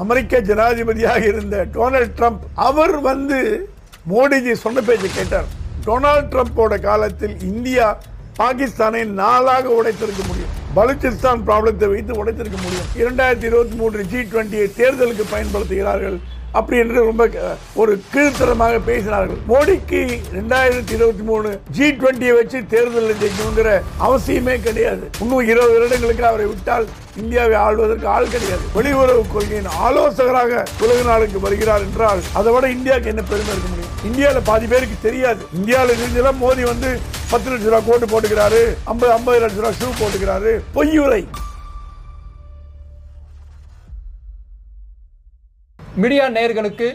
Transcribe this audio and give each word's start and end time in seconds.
அமெரிக்க 0.00 0.40
ஜனாதிபதியாக 0.50 1.22
இருந்த 1.32 1.56
Donald 1.74 2.14
Trump 2.18 2.44
அவர் 2.68 2.96
வந்து 3.08 3.38
மோடிஜி 4.12 4.52
சொன்ன 4.64 4.80
பேச்சு 4.80 5.08
கேட்டார். 5.16 5.48
டொனால்ட் 5.86 6.30
ட்ரம்ப்போட 6.32 6.74
காலத்தில் 6.80 7.36
இந்தியா 7.50 7.86
பாகிஸ்தானை 8.38 9.02
நாளாக 9.20 9.68
உடைத்திருக்க 9.78 10.22
முடியும். 10.26 10.52
பலுச்சிஸ்தான் 10.76 11.40
ப்ராப்ளத்தை 11.48 11.88
வைத்து 11.92 12.12
உடைத்திருக்க 12.20 12.58
முடியும். 12.64 12.90
இரண்டாயிரத்தி 13.02 13.48
இருபத்தி 13.50 13.76
மூன்று 13.80 14.06
ஜி 14.12 14.20
டுவெண்ட்டியை 14.30 14.66
தேர்தலுக்கு 14.80 15.24
பயன்படுத்துகிறார்கள். 15.34 16.18
அப்படி 16.52 16.78
என்று 16.82 17.04
ரொம்ப 17.04 17.24
ஒரு 17.74 17.92
கீழ்த்தரமாக 18.12 18.78
பேசினார்கள். 18.86 19.40
மோடிக்கு 19.48 20.00
ரெண்டாயிரத்தி 20.38 20.94
இருபத்தி 20.98 21.24
மூணு 21.30 21.50
ஜி 21.76 21.86
டுவெண்ட்டியை 21.90 22.34
வச்சு 22.38 22.58
தேர்தலில் 22.72 23.20
ஜெயிக்கணுங்கிற 23.22 23.70
அவசியமே 24.06 24.56
கிடையாது. 24.66 25.04
இன்னும் 25.20 25.46
இருபது 25.52 25.72
வருடங்களுக்கு 25.76 26.24
அவரை 26.30 26.46
விட்டால் 26.46 26.86
இந்தியாவை 27.22 27.56
ஆள்வதற்கு 27.66 28.06
ஆள் 28.16 28.32
கிடையாது. 28.34 28.64
வெளியுறவு 28.76 29.22
கொள்கையின் 29.32 29.70
ஆலோசகராக 29.86 30.64
உலக 30.84 30.98
நாளுக்கு 31.10 31.40
வருகிறார் 31.40 31.84
என்றால் 31.88 32.22
அதை 32.32 32.52
விட 32.52 32.68
இந்தியாவுக்கு 32.76 33.12
என்ன 33.12 33.22
பெருமை 33.22 33.52
இருக்க 33.54 33.68
முடியும்? 33.68 33.94
இந்தியாவில் 34.04 34.48
பாதி 34.50 34.66
பேருக்கு 34.66 34.96
தெரியாது. 35.02 35.42
இந்தியாவில் 35.58 35.96
இருந்தெல்லாம் 35.96 36.40
மோடி 36.44 36.64
வந்து 36.72 36.90
பத்து 37.30 37.50
லட்ச 37.50 37.68
ரூபா 37.68 37.80
கோட்டு 37.90 38.06
போட்டுக்கிறாரு 38.12 38.62
ஐம்பது 38.84 39.12
ஐம்பது 39.12 39.40
லட்ச 39.44 39.62
ரூபா 39.62 39.72
ஷூ 39.80 39.90
போட்டுக்கிறாரு. 40.00 40.52
பொய்யுரை. 40.72 41.22
மீடியா 45.98 46.24
நேயர்களுக்கு 46.34 46.88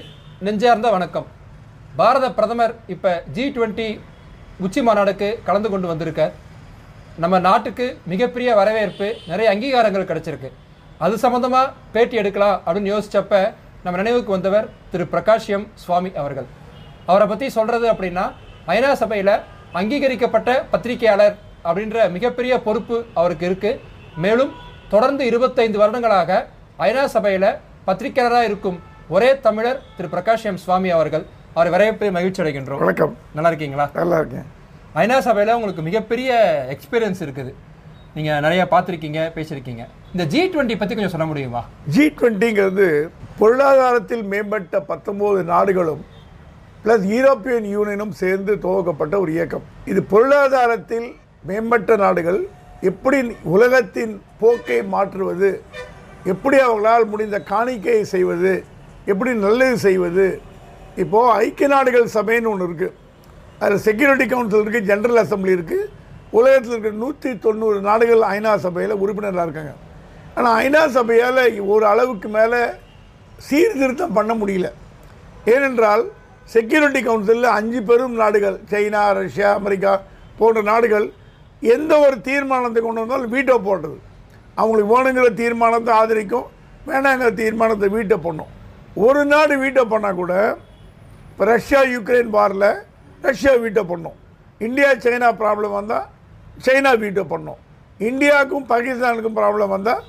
நெஞ்சார்ந்த 0.45 0.87
வணக்கம். 0.93 1.25
பாரத 1.99 2.25
பிரதமர் 2.35 2.73
இப்போ 2.93 3.11
ஜி 3.35 3.45
டுவெண்ட்டி 3.55 3.87
உச்சி 4.65 4.81
மாநாடுக்கு 4.87 5.29
கலந்து 5.47 5.69
கொண்டு 5.73 5.87
வந்திருக்கார். 5.89 6.31
நம்ம 7.23 7.39
நாட்டுக்கு 7.47 7.87
மிகப்பெரிய 8.11 8.53
வரவேற்பு 8.59 9.07
நிறைய 9.31 9.47
அங்கீகாரங்கள் 9.53 10.07
கிடைச்சிருக்கு. 10.11 10.49
அது 11.07 11.17
சம்மந்தமாக 11.25 11.73
பேட்டி 11.95 12.15
எடுக்கலாம் 12.21 12.55
அப்படின்னு 12.65 12.93
யோசித்தப்ப 12.93 13.41
நம்ம 13.83 13.95
நினைவுக்கு 14.01 14.35
வந்தவர் 14.35 14.69
திரு 14.93 15.09
பிரகாஷ் 15.15 15.49
எம் 15.57 15.67
சுவாமி 15.83 16.13
அவர்கள். 16.23 16.47
அவரை 17.09 17.27
பற்றி 17.33 17.51
சொல்கிறது 17.57 17.89
அப்படின்னா 17.95 18.25
ஐநா 18.77 18.93
சபையில் 19.03 19.35
அங்கீகரிக்கப்பட்ட 19.81 20.57
பத்திரிகையாளர் 20.73 21.37
அப்படின்ற 21.67 22.09
மிகப்பெரிய 22.17 22.63
பொறுப்பு 22.69 22.97
அவருக்கு 23.19 23.47
இருக்குது 23.51 23.79
மேலும் 24.25 24.57
தொடர்ந்து 24.95 25.23
இருபத்தைந்து 25.33 25.79
வருடங்களாக 25.85 26.43
ஐநா 26.89 27.05
சபையில் 27.17 27.51
பத்திரிகையாளராக 27.87 28.45
இருக்கும் 28.49 28.77
ஒரே 29.15 29.27
தமிழர் 29.45 29.81
திரு 29.95 30.07
பிரகாஷ் 30.13 30.45
எம் 30.49 30.59
சுவாமி 30.61 30.89
அவர்கள் 30.93 31.25
அவரை 31.53 31.71
வரவேற்பு 31.73 32.05
மகிழ்ச்சி 32.15 32.41
அடைகின்றோம். 32.43 32.79
வணக்கம். 32.83 33.13
நல்லா 33.35 33.49
இருக்கீங்களா? 33.51 33.85
நல்லா 33.99 34.17
இருக்கேன். 34.21 34.47
ஐநா 35.01 35.17
சபையில் 35.27 35.53
உங்களுக்கு 35.57 35.83
மிகப்பெரிய 35.87 36.29
எக்ஸ்பீரியன்ஸ் 36.75 37.21
இருக்குது. 37.25 37.51
நீங்கள் 38.15 38.41
நிறைய 38.45 38.63
பார்த்துருக்கீங்க 38.71 39.19
பேசியிருக்கீங்க. 39.37 39.85
இந்த 40.13 40.25
ஜி 40.33 40.41
டுவெண்ட்டி 40.53 40.77
பற்றி 40.79 40.95
கொஞ்சம் 40.95 41.13
சொல்ல 41.15 41.27
முடியுமா? 41.31 41.61
ஜி 41.95 42.05
டுவெண்ட்டிங்கிறது 42.17 42.87
பொருளாதாரத்தில் 43.39 44.25
மேம்பட்ட 44.33 44.81
பத்தொன்பது 44.89 45.43
நாடுகளும் 45.53 46.03
பிளஸ் 46.83 47.07
யூரோப்பியன் 47.13 47.69
யூனியனும் 47.75 48.17
சேர்ந்து 48.23 48.53
துவக்கப்பட்ட 48.65 49.15
ஒரு 49.19 49.31
இயக்கம். 49.37 49.65
இது 49.93 50.03
பொருளாதாரத்தில் 50.15 51.07
மேம்பட்ட 51.51 51.95
நாடுகள். 52.05 52.41
எப்படி 52.89 53.19
உலகத்தின் 53.55 54.13
போக்கை 54.39 54.79
மாற்றுவது 54.93 55.49
எப்படி 56.31 56.57
அவங்களால் 56.65 57.11
முடிந்த 57.13 57.37
காணிக்கையை 57.51 58.03
செய்வது 58.13 58.53
எப்படி 59.11 59.31
நல்லது 59.45 59.75
செய்வது. 59.87 60.27
இப்போது 61.03 61.33
ஐக்கிய 61.45 61.67
நாடுகள் 61.73 62.07
சபைன்னு 62.17 62.49
ஒன்று 62.51 62.67
இருக்குது 62.69 62.95
அதில் 63.61 63.83
செக்யூரிட்டி 63.87 64.25
கவுன்சில் 64.31 64.63
இருக்குது 64.63 64.87
ஜென்ரல் 64.91 65.21
அசம்பிளி 65.23 65.53
இருக்குது 65.57 65.89
உலகத்தில் 66.37 66.73
இருக்கிற 66.73 66.95
நூற்றி 67.03 67.29
தொண்ணூறு 67.45 67.77
நாடுகள் 67.89 68.23
ஐநா 68.35 68.53
சபையில் 68.65 68.93
உறுப்பினராக 69.03 69.45
இருக்காங்க. 69.47 69.73
ஆனால் 70.37 70.55
ஐநா 70.63 70.81
சபையால் 70.97 71.43
ஒரு 71.73 71.85
அளவுக்கு 71.91 72.29
மேலே 72.37 72.61
சீர்திருத்தம் 73.49 74.17
பண்ண 74.17 74.31
முடியல. 74.41 74.67
ஏனென்றால் 75.53 76.03
செக்யூரிட்டி 76.55 77.01
கவுன்சிலில் 77.05 77.55
அஞ்சு 77.59 77.79
பெரும் 77.89 78.17
நாடுகள் 78.23 78.57
சைனா 78.71 79.03
ரஷ்யா 79.19 79.51
அமெரிக்கா 79.59 79.93
போன்ற 80.39 80.61
நாடுகள் 80.71 81.07
எந்த 81.75 81.93
ஒரு 82.05 82.17
தீர்மானத்தை 82.27 82.81
கொண்டு 82.81 83.03
வந்தாலும் 83.03 83.33
வீட்டோ 83.35 83.55
போடுறது. 83.67 83.97
அவங்களுக்கு 84.57 84.91
வேணுங்கிற 84.93 85.29
தீர்மானத்தை 85.41 85.91
ஆதரிக்கும் 86.01 86.47
வேணாங்கிற 86.89 87.29
தீர்மானத்தை 87.41 87.87
வீட்டை 87.97 88.17
பண்ணும் 88.25 88.51
ஒரு 89.05 89.21
நாடு 89.33 89.53
வீட்டை 89.63 89.83
பண்ணால் 89.93 90.19
கூட 90.21 90.33
இப்போ 91.29 91.45
ரஷ்யா 91.53 91.79
யுக்ரைன் 91.93 92.29
வாரில் 92.35 92.69
ரஷ்யா 93.23 93.53
வீட்டை 93.63 93.83
பண்ணும் 93.91 94.17
இந்தியா 94.61 94.89
சைனா 95.05 95.29
ப்ராப்ளம் 95.41 95.73
வந்தால் 95.79 96.05
சைனா 96.65 96.91
வீட்டோ 97.03 97.23
பண்ணும் 97.33 97.59
இந்தியாவுக்கும் 97.99 98.67
பாகிஸ்தானுக்கும் 98.71 99.37
ப்ராப்ளம் 99.39 99.73
வந்தால் 99.75 100.03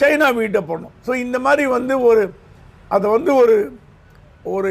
சைனா 0.00 0.28
வீட்டை 0.40 0.60
பண்ணும் 0.70 0.94
ஸோ 1.06 1.12
இந்த 1.24 1.36
மாதிரி 1.46 1.64
வந்து 1.76 1.94
ஒரு 2.10 2.22
அதை 2.94 3.06
வந்து 3.16 3.32
ஒரு 3.42 3.56
ஒரு 4.54 4.70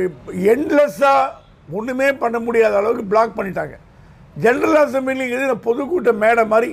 எண்ட்லெஸ்ஸாக 0.53 1.29
ஒன்றுமே 1.77 2.07
பண்ண 2.21 2.37
முடியாத 2.45 2.73
அளவுக்கு 2.79 3.05
பிளாக் 3.11 3.37
பண்ணிட்டாங்க. 3.37 3.75
ஜென்ரல் 4.43 4.79
அசம்பிளிங்கிறது 4.81 5.47
இது 5.49 5.57
பொதுக்கூட்ட 5.67 6.11
மேடை 6.23 6.43
மாதிரி 6.53 6.69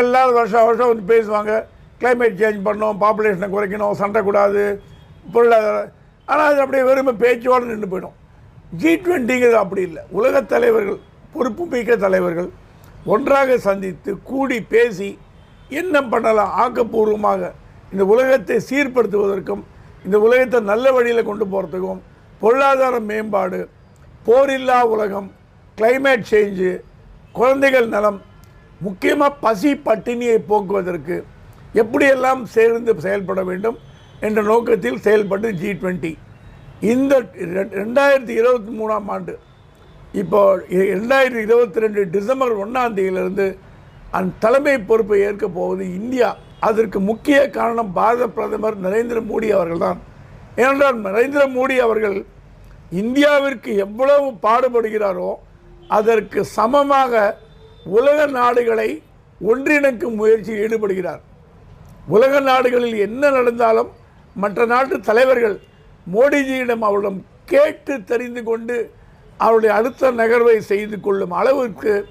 எல்லாரும் 0.00 0.38
வருஷம் 0.40 0.66
வருஷம் 0.68 0.90
வந்து 0.90 1.06
பேசுவாங்க. 1.12 1.52
கிளைமேட் 2.00 2.40
சேஞ்ச் 2.40 2.60
பண்ணணும் 2.66 3.00
பாப்புலேஷனை 3.02 3.48
குறைக்கணும் 3.54 3.98
சண்டை 4.02 4.20
கூடாது 4.22 4.62
பொருளாதார 5.32 5.76
ஆனால் 6.28 6.48
அது 6.50 6.60
அப்படியே 6.60 6.84
வெறுமை 6.88 7.12
பேச்சோடு 7.22 7.64
நின்று 7.64 7.88
போயிடும். 7.92 8.16
ஜி 8.80 8.92
டுவெண்ட்டிங்கிறது 9.04 9.58
அப்படி 9.62 9.82
இல்லை. 9.88 10.02
உலகத் 10.10 10.48
தலைவர்கள் 10.48 10.98
பொறுப்பு 11.34 11.64
மிக்க 11.66 11.96
தலைவர்கள் 11.96 12.48
ஒன்றாக 13.06 13.56
சந்தித்து 13.58 14.10
கூடி 14.22 14.58
பேசி 14.72 15.08
என்ன 15.70 16.02
பண்ணலாம் 16.02 16.52
ஆக்கப்பூர்வமாக 16.62 17.50
இந்த 17.92 18.04
உலகத்தை 18.04 18.56
சீர்படுத்துவதற்கும் 18.70 19.62
இந்த 20.04 20.16
உலகத்தை 20.18 20.58
நல்ல 20.60 20.92
வழியில் 20.92 21.28
கொண்டு 21.28 21.44
போகிறதுக்கும் 21.44 22.00
பொருளாதார 22.42 22.94
மேம்பாடு 23.10 23.60
போரில்லா 24.26 24.78
உலகம் 24.94 25.28
கிளைமேட் 25.78 26.26
சேஞ்சு 26.32 26.70
குழந்தைகள் 27.32 27.88
நலம் 27.88 28.18
முக்கியமாக 28.80 29.38
பசி 29.44 29.70
பட்டினியை 29.86 30.38
போக்குவதற்கு 30.46 31.16
எப்படியெல்லாம் 31.74 32.42
சேர்ந்து 32.42 33.00
செயல்பட 33.00 33.42
வேண்டும் 33.44 33.78
என்ற 34.20 34.42
நோக்கத்தில் 34.42 35.00
செயல்பட்டு 35.00 35.54
ஜி 35.54 35.72
டுவெண்ட்டி 35.72 36.16
இந்த 36.80 37.20
ரெ- 37.34 37.72
ரெண்டாயிரத்தி 37.72 38.28
இருபத்தி 38.28 38.78
மூணாம் 38.78 39.06
ஆண்டு 39.06 39.38
இப்போ 40.12 40.40
ரெண்டாயிரத்தி 40.68 41.40
இருபத்தி 41.40 41.80
ரெண்டு 41.80 42.10
டிசம்பர் 42.10 42.68
ஒன்றாம் 42.68 42.94
தேதியிலிருந்து 42.94 43.58
அந்த 44.10 44.34
தலைமை 44.38 44.78
பொறுப்பை 44.80 45.20
ஏற்க 45.20 45.48
போவது 45.48 45.94
இந்தியா. 45.94 46.36
அதற்கு 46.60 47.00
முக்கிய 47.00 47.50
காரணம் 47.50 47.92
பாரத 47.92 48.28
பிரதமர் 48.28 48.82
நரேந்திர 48.82 49.20
மோடி 49.20 49.48
அவர்கள்தான். 49.50 50.00
ஏனென்றால் 50.56 51.02
நரேந்திர 51.02 51.46
மோடி 51.54 51.76
அவர்கள் 51.78 52.24
இந்தியாவிற்கு 52.92 53.76
எவ்வளவு 53.76 54.30
பாடுபடுகிறாரோ 54.42 55.34
அதற்கு 55.88 56.44
சமமாக 56.44 57.12
உலக 57.84 58.26
நாடுகளை 58.26 59.02
ஒன்றிணைக்கும் 59.40 60.14
முயற்சியில் 60.14 60.62
ஈடுபடுகிறார். 60.62 61.22
உலக 62.08 62.40
நாடுகளில் 62.40 62.98
என்ன 62.98 63.30
நடந்தாலும் 63.30 63.90
மற்ற 64.36 64.66
நாட்டு 64.66 65.00
தலைவர்கள் 65.00 65.60
மோடிஜியிடம் 66.12 66.84
அவரிடம் 66.88 67.24
கேட்டு 67.44 68.04
தெரிந்து 68.04 68.42
கொண்டு 68.42 68.90
அவருடைய 69.36 69.74
அடுத்த 69.74 70.10
நகர்வை 70.10 70.58
செய்து 70.58 71.00
கொள்ளும் 71.00 71.30
அளவிற்கு 71.30 72.06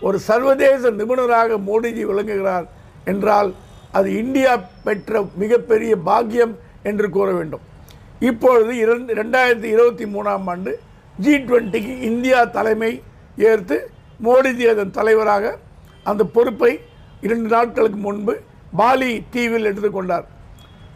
ஒரு 0.00 0.18
சர்வதேச 0.18 0.90
நிபுணராக 0.90 1.58
மோடிஜி 1.58 2.04
விளங்குகிறார் 2.04 2.66
என்றால் 3.04 3.54
அது 3.92 4.08
இந்தியா 4.16 4.52
பெற்ற 4.84 5.22
மிகப்பெரிய 5.36 5.96
பாக்கியம் 5.96 6.58
என்று 6.82 7.10
கூற 7.10 7.32
வேண்டும். 7.32 7.60
இப்பொழுது 8.20 8.76
இரண்டு 8.76 9.14
ரெண்டாயிரத்தி 9.14 9.64
இருபத்தி 9.64 10.04
மூணாம் 10.04 10.46
ஆண்டு 10.46 10.72
ஜி 11.20 11.34
டுவெண்ட்டிக்கு 11.36 12.00
இந்தியா 12.00 12.44
தலைமை 12.44 13.02
ஏற்று 13.36 13.78
மோடிஜி 14.22 14.64
அதன் 14.66 14.90
தலைவராக 14.90 15.58
அந்த 16.02 16.24
பொறுப்பை 16.24 16.80
இரண்டு 17.20 17.48
நாட்களுக்கு 17.48 17.96
முன்பு 17.96 18.42
பாலி 18.76 19.10
தீவில் 19.30 19.68
எடுத்துக்கொண்டார் 19.70 20.26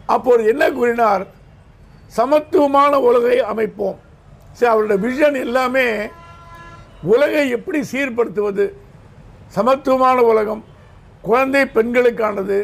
அப்போது 0.05 0.41
என்ன 0.51 0.63
கூறினார்? 0.71 1.23
சமத்துவமான 2.17 2.99
உலகை 3.07 3.37
அமைப்போம். 3.51 3.97
சரி 4.53 4.71
அவருடைய 4.71 4.99
விஷன் 5.05 5.39
எல்லாமே 5.45 5.85
உலகை 7.03 7.49
எப்படி 7.49 7.79
சீர்படுத்துவது? 7.91 8.65
சமத்துவமான 9.47 10.21
உலகம் 10.31 10.63
குழந்தை 11.21 11.61
பெண்களுக்கானது 11.75 12.59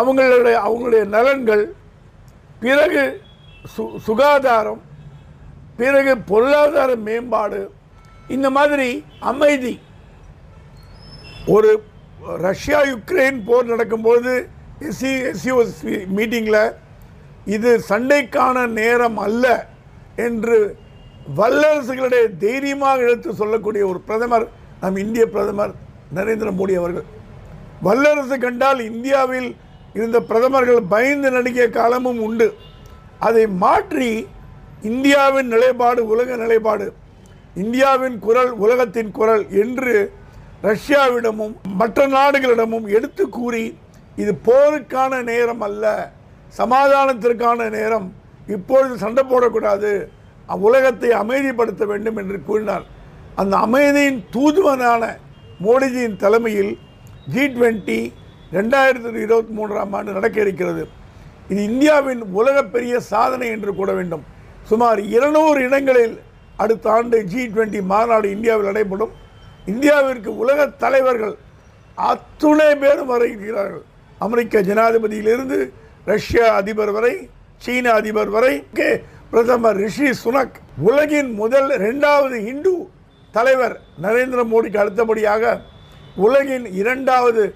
அவங்களுடைய 0.00 0.56
அவங்களுடைய 0.66 1.04
நலன்கள் 1.16 1.64
பிறகு 2.60 3.04
சு 3.74 3.82
சுகாதாரம் 4.06 4.82
பிறகு 5.76 6.12
பொருளாதார 6.30 6.90
மேம்பாடு 7.06 7.60
இந்த 8.28 8.48
மாதிரி 8.50 8.88
அமைதி. 9.20 9.74
ஒரு 11.46 11.70
ரஷ்யா 12.26 12.80
யுக்ரைன் 12.82 13.44
போர் 13.44 13.64
நடக்கும்போது 13.64 14.32
எஸ்சி 14.80 15.12
எஸ்சிஓஸ் 15.30 15.74
மீட்டிங்கில் 16.16 16.74
இது 17.46 17.80
சண்டைக்கான 17.88 18.66
நேரம் 18.70 19.18
அல்ல 19.18 19.70
என்று 20.16 20.58
வல்லரசுகளுடைய 21.38 22.36
தைரியமாக 22.38 23.02
எடுத்து 23.02 23.32
சொல்லக்கூடிய 23.34 23.86
ஒரு 23.86 24.00
பிரதமர் 24.00 24.46
நம் 24.80 24.96
இந்திய 24.96 25.26
பிரதமர் 25.26 25.72
நரேந்திர 26.14 26.48
மோடி 26.58 26.74
அவர்கள். 26.78 27.06
வல்லரசு 27.82 28.38
கண்டால் 28.38 28.80
இந்தியாவில் 28.80 29.56
இருந்த 29.94 30.20
பிரதமர்கள் 30.20 30.82
பயந்து 30.82 31.30
நடிக்கிய 31.30 31.70
காலமும் 31.70 32.20
உண்டு. 32.20 32.54
அதை 33.18 33.46
மாற்றி 33.46 34.26
இந்தியாவின் 34.82 35.46
நிலைப்பாடு 35.46 36.06
உலக 36.06 36.36
நிலைப்பாடு 36.36 36.92
இந்தியாவின் 37.54 38.18
குரல் 38.18 38.50
உலகத்தின் 38.50 39.10
குரல் 39.10 39.50
என்று 39.50 40.12
ரஷ்யாவிடமும் 40.66 41.54
மற்ற 41.80 42.06
நாடுகளிடமும் 42.16 42.86
எடுத்து 42.96 43.24
கூறி 43.36 43.64
இது 44.22 44.32
போருக்கான 44.48 45.22
நேரம் 45.30 45.62
அல்ல 45.68 45.84
சமாதானத்திற்கான 46.58 47.68
நேரம். 47.76 48.08
இப்பொழுது 48.54 48.94
சண்டை 49.04 49.22
போடக்கூடாது. 49.30 49.90
உலகத்தை 50.68 51.10
அமைதிப்படுத்த 51.22 51.82
வேண்டும் 51.92 52.18
என்று 52.22 52.38
கூறினார். 52.48 52.84
அந்த 53.40 53.54
அமைதியின் 53.66 54.20
தூதுவனான 54.34 55.02
மோடிஜியின் 55.66 56.18
தலைமையில் 56.24 56.72
ஜி 57.34 57.44
டுவெண்ட்டி 57.54 58.00
ரெண்டாயிரத்தி 58.56 59.20
இருபத்தி 59.26 59.52
மூன்றாம் 59.58 59.92
ஆண்டு 59.98 60.16
நடக்க 60.18 60.38
இருக்கிறது. 60.44 60.82
இது 61.50 61.60
இந்தியாவின் 61.70 62.22
உலக 62.40 62.56
பெரிய 62.74 62.94
சாதனை 63.12 63.48
என்று 63.54 63.72
கூட 63.80 63.90
வேண்டும். 63.98 64.24
சுமார் 64.70 65.00
இருநூறு 65.16 65.60
இடங்களில் 65.68 66.16
அடுத்த 66.62 66.90
ஆண்டு 66.96 67.18
ஜி 67.32 67.42
டுவெண்ட்டி 67.54 67.80
மாநாடு 67.92 68.26
இந்தியாவில் 68.36 68.70
நடைபெறும். 68.70 69.14
இந்தியாவிற்கு 69.66 70.30
உலக 70.42 70.66
தலைவர்கள் 70.84 71.34
அத்துணை 71.94 72.74
பேரும் 72.82 73.10
வருகிறார்கள். 73.12 73.84
அமெரிக்க 74.18 74.62
ஜனாதிபதியிலிருந்து 74.68 75.58
ரஷ்ய 76.04 76.52
அதிபர் 76.52 76.92
வரை 76.92 77.14
சீன 77.64 77.92
அதிபர் 77.92 78.30
வரை 78.36 78.54
கே. 78.74 78.90
பிரதமர் 79.30 79.76
ரிஷி 79.76 80.08
சுனக் 80.24 80.56
உலகின் 80.88 81.30
முதல் 81.34 81.70
இரண்டாவது 81.70 82.36
இந்து 82.46 82.72
தலைவர் 83.32 83.76
நரேந்திர 84.02 84.40
மோடிக்கு 84.52 84.76
அடுத்தபடியாக 84.76 85.60
உலகின் 86.16 86.66
இரண்டாவது 86.80 87.54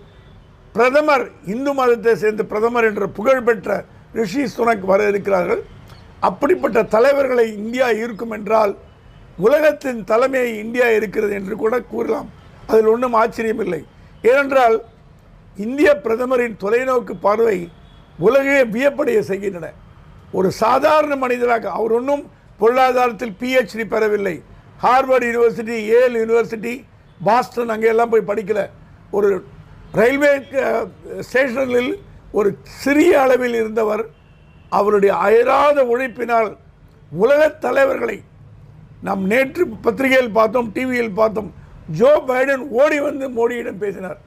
பிரதமர் 0.72 1.26
இந்து 1.46 1.72
மதத்தை 1.74 2.14
சேர்ந்த 2.14 2.44
பிரதமர் 2.44 2.84
என்ற 2.84 3.06
புகழ்பெற்ற 3.18 3.84
ரிஷி 4.12 4.44
சுனக் 4.56 4.84
வர 4.90 5.08
இருக்கிறார்கள். 5.08 5.62
அப்படிப்பட்ட 6.20 6.82
தலைவர்களை 6.82 7.46
இந்தியா 7.56 7.90
இருக்கும் 7.90 8.30
என்றால் 8.30 8.72
உலகத்தின் 9.44 10.04
தலைமை 10.04 10.58
இந்தியா 10.58 10.86
இருக்கிறது 10.88 11.34
என்று 11.34 11.56
கூட 11.56 11.80
கூறலாம். 11.80 12.28
அதில் 12.66 12.86
ஒன்றும் 12.86 13.14
ஆச்சரியமில்லை. 13.14 13.80
ஏனென்றால் 14.22 14.76
இந்திய 15.56 16.00
பிரதமரின் 16.04 16.56
தொலைநோக்கு 16.60 17.14
பார்வை 17.20 17.68
உலகையே 18.18 18.62
வியப்படைய 18.76 19.18
செய்கின்றன. 19.18 19.72
ஒரு 20.32 20.50
சாதாரண 20.50 21.16
மனிதராக 21.16 21.70
அவர் 21.70 21.92
ஒன்றும் 21.92 22.30
பொருளாதாரத்தில் 22.58 23.36
பிஹெச்டி 23.40 23.84
பெறவில்லை. 23.84 24.42
Harvard 24.82 25.26
University 25.28 25.76
Yale 25.98 26.16
University 26.22 26.84
Boston 27.24 27.68
அங்கே 27.68 27.86
எல்லாம் 27.86 28.10
போய் 28.10 28.28
படிக்கல. 28.30 28.62
ஒரு 29.10 29.44
ரயில்வே 29.92 30.30
ஸ்டேஷனில் 31.20 31.92
ஒரு 32.32 32.48
சிறிய 32.62 33.20
அளவில் 33.20 33.54
இருந்தவர் 33.54 34.04
அவருடைய 34.68 35.14
அயராத 35.16 35.84
உழைப்பினால் 35.84 36.56
உலகத் 37.10 37.60
தலைவர்களை 37.60 38.22
நாம் 39.02 39.26
நேற்று 39.26 39.68
பத்திரிகையில் 39.68 40.30
பார்த்தோம் 40.30 40.72
டிவியில் 40.72 41.12
பார்த்தோம். 41.12 41.54
ஜோ 41.90 42.22
பைடன் 42.26 42.68
ஓடி 42.68 43.00
வந்து 43.00 43.30
மோடியிடம் 43.30 43.78
பேசினார். 43.78 44.18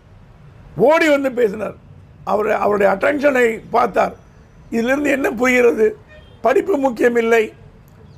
ஓடி 0.75 1.09
வந்து 1.09 1.31
பேசினார். 1.31 1.75
அவர் 2.23 2.51
அவருடைய 2.51 2.93
அட்டென்ஷனை 2.93 3.59
பார்த்தார். 3.69 4.15
இதிலிருந்து 4.69 5.09
என்ன 5.09 5.31
புரிகிறது? 5.31 5.97
படிப்பு 6.41 6.77
முக்கியமில்லை. 6.77 7.53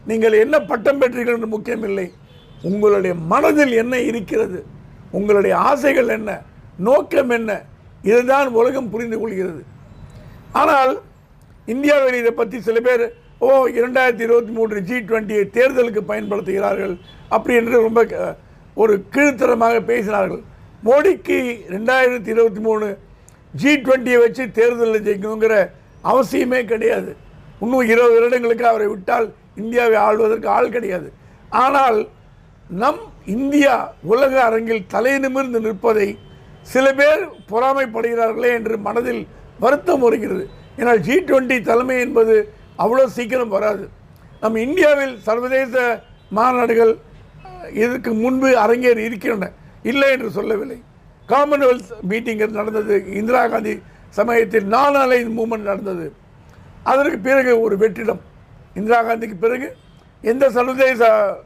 நீங்கள் 0.06 0.34
என்ன 0.34 0.60
பட்டம் 0.60 1.02
பெற்றீர்கள் 1.02 1.34
என்று 1.34 1.48
முக்கியமில்லை. 1.48 2.12
உங்களுடைய 2.62 3.16
மனதில் 3.16 3.72
என்ன 3.72 4.00
இருக்கிறது? 4.00 4.66
உங்களுடைய 5.12 5.58
ஆசைகள் 5.58 6.08
என்ன? 6.08 6.42
நோக்கம் 6.78 7.30
என்ன? 7.30 7.62
இதுதான் 8.02 8.48
உலகம் 8.48 8.90
புரிந்து 8.90 9.20
கொள்கிறது. 9.20 9.64
ஆனால் 10.52 11.02
இந்தியாவில் 11.66 12.14
இதை 12.14 12.32
பற்றி 12.32 12.62
சில 12.62 12.80
பேர் 12.80 13.21
ஓ 13.42 13.68
இரண்டாயிரத்தி 13.68 14.20
இருபத்தி 14.20 14.52
மூன்று 14.52 14.82
ஜி 14.82 14.96
டுவெண்ட்டியை 14.96 15.46
தேர்தலுக்கு 15.54 16.00
பயன்படுத்துகிறார்கள். 16.08 17.00
அப்படி 17.30 17.56
என்று 17.56 17.82
ரொம்ப 17.82 18.06
க- 18.06 18.36
ஒரு 18.74 19.04
கீழ்த்தரமாக 19.12 19.80
பேசினார்கள். 19.80 20.42
மோடிக்கு 20.86 21.60
ரெண்டாயிரத்தி 21.70 22.28
இருபத்தி 22.28 22.60
மூணு 22.60 22.98
ஜி 23.54 23.78
டுவெண்ட்டியை 23.78 24.20
வச்சு 24.20 24.52
தேர்தலில் 24.52 25.02
ஜெயிக்கணுங்கிற 25.02 25.70
அவசியமே 26.04 26.66
கிடையாது. 26.66 27.16
இன்னும் 27.60 27.82
இருபது 27.82 28.14
வருடங்களுக்கு 28.14 28.68
அவரை 28.68 28.88
விட்டால் 28.88 29.34
இந்தியாவை 29.56 29.96
ஆள்வதற்கு 29.96 30.48
ஆள் 30.48 30.70
கிடையாது. 30.70 31.12
ஆனால் 31.50 32.08
நம் 32.70 33.00
இந்தியா 33.26 33.94
உலக 34.04 34.44
அரங்கில் 34.44 34.88
தலை 34.88 35.20
நிமிர்ந்து 35.20 35.60
நிற்பதை 35.60 36.18
சில 36.62 36.94
பேர் 36.94 37.28
பொறாமைப்படுகிறார்களே 37.50 38.48
என்று 38.48 38.78
மனதில் 38.78 39.28
வருத்தம் 39.60 40.00
வருகிறது. 40.00 40.50
ஏன்னால் 40.78 40.98
ஜி 40.98 41.22
டுவெண்ட்டி 41.22 41.62
தலைமை 41.62 42.00
என்பது 42.00 42.60
அவ்வளோ 42.78 43.06
சீக்கிரம் 43.18 43.56
வராது. 43.56 43.90
நம் 44.42 44.56
இந்தியாவில் 44.56 45.16
சர்வதேச 45.28 46.04
மாநாடுகள் 46.36 46.94
இதற்கு 47.74 48.14
முன்பு 48.14 48.50
அரங்கேறி 48.66 49.04
இருக்கின்றன. 49.10 49.52
இல்லை 49.84 50.12
என்று 50.12 50.30
சொல்லவில்லை. 50.32 50.78
காமன்வெல்த் 51.28 51.92
மீட்டிங் 52.02 52.42
நடந்தது. 52.52 52.96
இந்திரா 53.20 53.48
காந்தி 53.48 53.82
சமயத்தில் 54.10 54.66
நான் 54.66 54.96
அலைன் 54.96 55.40
மூமெண்ட் 55.40 55.70
நடந்தது. 55.72 56.14
அதற்கு 56.84 57.18
பிறகு 57.18 57.52
ஒரு 57.62 57.78
வெற்றிடம். 57.78 58.22
இந்திரா 58.74 59.00
காந்திக்கு 59.04 59.38
பிறகு 59.40 59.76
எந்த 60.22 60.50
சர்வதேச 60.50 61.02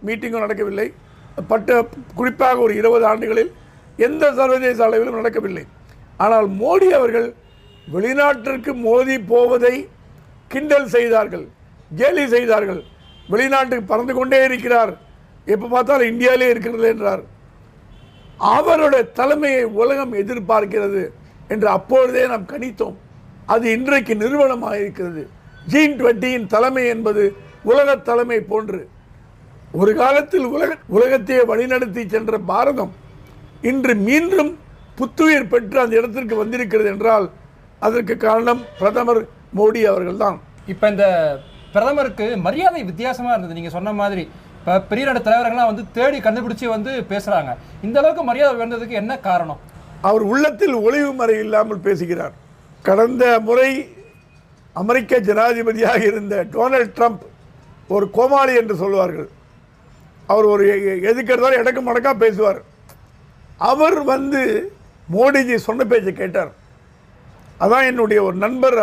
மீட்டிங்கும் 0.06 0.46
நடக்கவில்லை. 0.46 0.94
பட்ட 1.48 1.88
குறிப்பாக 2.16 2.58
ஒரு 2.60 2.76
இருபது 2.76 3.06
ஆண்டுகளில் 3.06 3.52
எந்த 3.98 4.34
சர்வதேச 4.34 4.84
அளவிலும் 4.84 5.16
நடக்கவில்லை. 5.16 5.66
ஆனால் 6.18 6.48
மோடி 6.50 6.88
அவர்கள் 7.00 7.34
வெளிநாட்டிற்கு 7.94 8.74
மோதி 8.74 9.20
போவதை 9.20 9.88
கிண்டல் 10.52 10.90
செய்தார்கள் 10.96 11.46
கேலி 12.00 12.24
செய்தார்கள். 12.36 12.82
வெளிநாட்டுக்கு 13.34 13.92
பறந்து 13.92 14.14
கொண்டே 14.18 14.40
இருக்கிறார். 14.48 14.92
எப்போ 15.54 15.68
பார்த்தாலும் 15.74 16.12
இந்தியாவிலே 16.12 16.48
இருக்கிறது 16.54 16.88
என்றார். 16.94 17.24
அவருடைய 18.54 19.04
தலைமையை 19.20 19.64
உலகம் 19.82 20.14
எதிர்பார்க்கிறது 20.22 21.04
என்று 21.54 21.68
அப்பொழுதே 21.78 22.24
நாம் 22.32 22.52
கணித்தோம். 22.54 22.98
அது 23.54 23.66
இன்றைக்கு 23.78 24.14
நிறுவனமாக 24.24 24.76
இருக்கிறது. 24.84 25.24
ஜீன் 25.72 25.98
டுவெண்ட்டியின் 26.00 26.48
தலைமை 26.54 26.84
என்பது 26.96 27.24
உலக 27.72 27.96
தலைமை 28.10 28.40
போன்று. 28.52 28.82
ஒரு 29.82 29.92
காலத்தில் 30.02 30.46
உலக 30.56 30.72
உலகத்தையே 30.98 31.42
வழிநடத்தி 31.52 32.04
சென்ற 32.14 32.38
பாரதம் 32.52 32.94
இன்று 33.70 33.94
மீண்டும் 34.08 34.52
புத்துயிர் 35.00 35.50
பெற்று 35.54 35.78
அந்த 35.84 35.94
இடத்திற்கு 36.00 36.36
வந்திருக்கிறது 36.42 36.90
என்றால் 36.94 37.26
அதற்கு 37.86 38.16
காரணம் 38.26 38.62
பிரதமர் 38.80 39.22
மோடி 39.58 39.84
அவர்கள்தான். 39.84 40.42
இப்போ 40.66 40.90
இந்த 40.90 41.38
பிரதமருக்கு 41.72 42.38
மரியாதை 42.38 42.84
வித்தியாசமா 42.84 43.30
இருந்தது. 43.30 43.54
நீங்க 43.54 43.70
சொன்ன 43.70 43.94
மாதிரி 43.94 44.30
இப்போ 44.60 44.82
பெரிய 44.82 45.08
நாடு 45.08 45.20
தலைவர்கள்லாம் 45.20 45.66
வந்து 45.66 45.92
தேடி 45.92 46.20
கண்டுபிடிச்சு 46.20 46.66
வந்து 46.66 47.06
பேசுறாங்க. 47.10 47.56
இந்த 47.82 48.00
அளவுக்கு 48.00 48.24
மரியாதை 48.24 48.68
வந்ததுக்கு 48.68 48.90
என்ன 48.90 49.18
காரணம்? 49.18 49.60
அவர் 50.02 50.22
உள்ளத்தில் 50.22 50.74
ஒளிவு 50.74 51.14
மறை 51.14 51.40
இல்லாமல் 51.40 51.80
பேசுகிறார். 51.80 52.32
கடந்த 52.82 53.40
முறை 53.40 53.90
அமெரிக்க 54.74 55.20
ஜனாதிபதியாக 55.20 56.06
இருந்த 56.06 56.44
டொனால்ட் 56.44 56.92
ட்ரம்ப் 56.96 57.20
ஒரு 57.88 58.12
கோமாளி 58.12 58.56
என்று 58.56 58.76
சொல்வார்கள் 58.76 59.30
அவர் 60.28 60.46
ஒரு 60.46 60.68
எ- 60.68 61.10
எதுக்கு 61.10 61.34
எடுத்தாலும் 61.34 61.60
இடக்கு 61.60 61.94
மடக்கா 61.94 62.18
பேசுவார். 62.18 62.62
அவர் 63.58 64.04
வந்து 64.04 64.72
மோடிஜி 65.14 65.56
சொன்ன 65.56 65.84
பேச்சை 65.84 66.14
கேட்டார். 66.14 66.52
அதான் 67.64 67.88
என்னுடைய 67.92 68.20
ஒரு 68.28 68.38
நண்பர் 68.46 68.78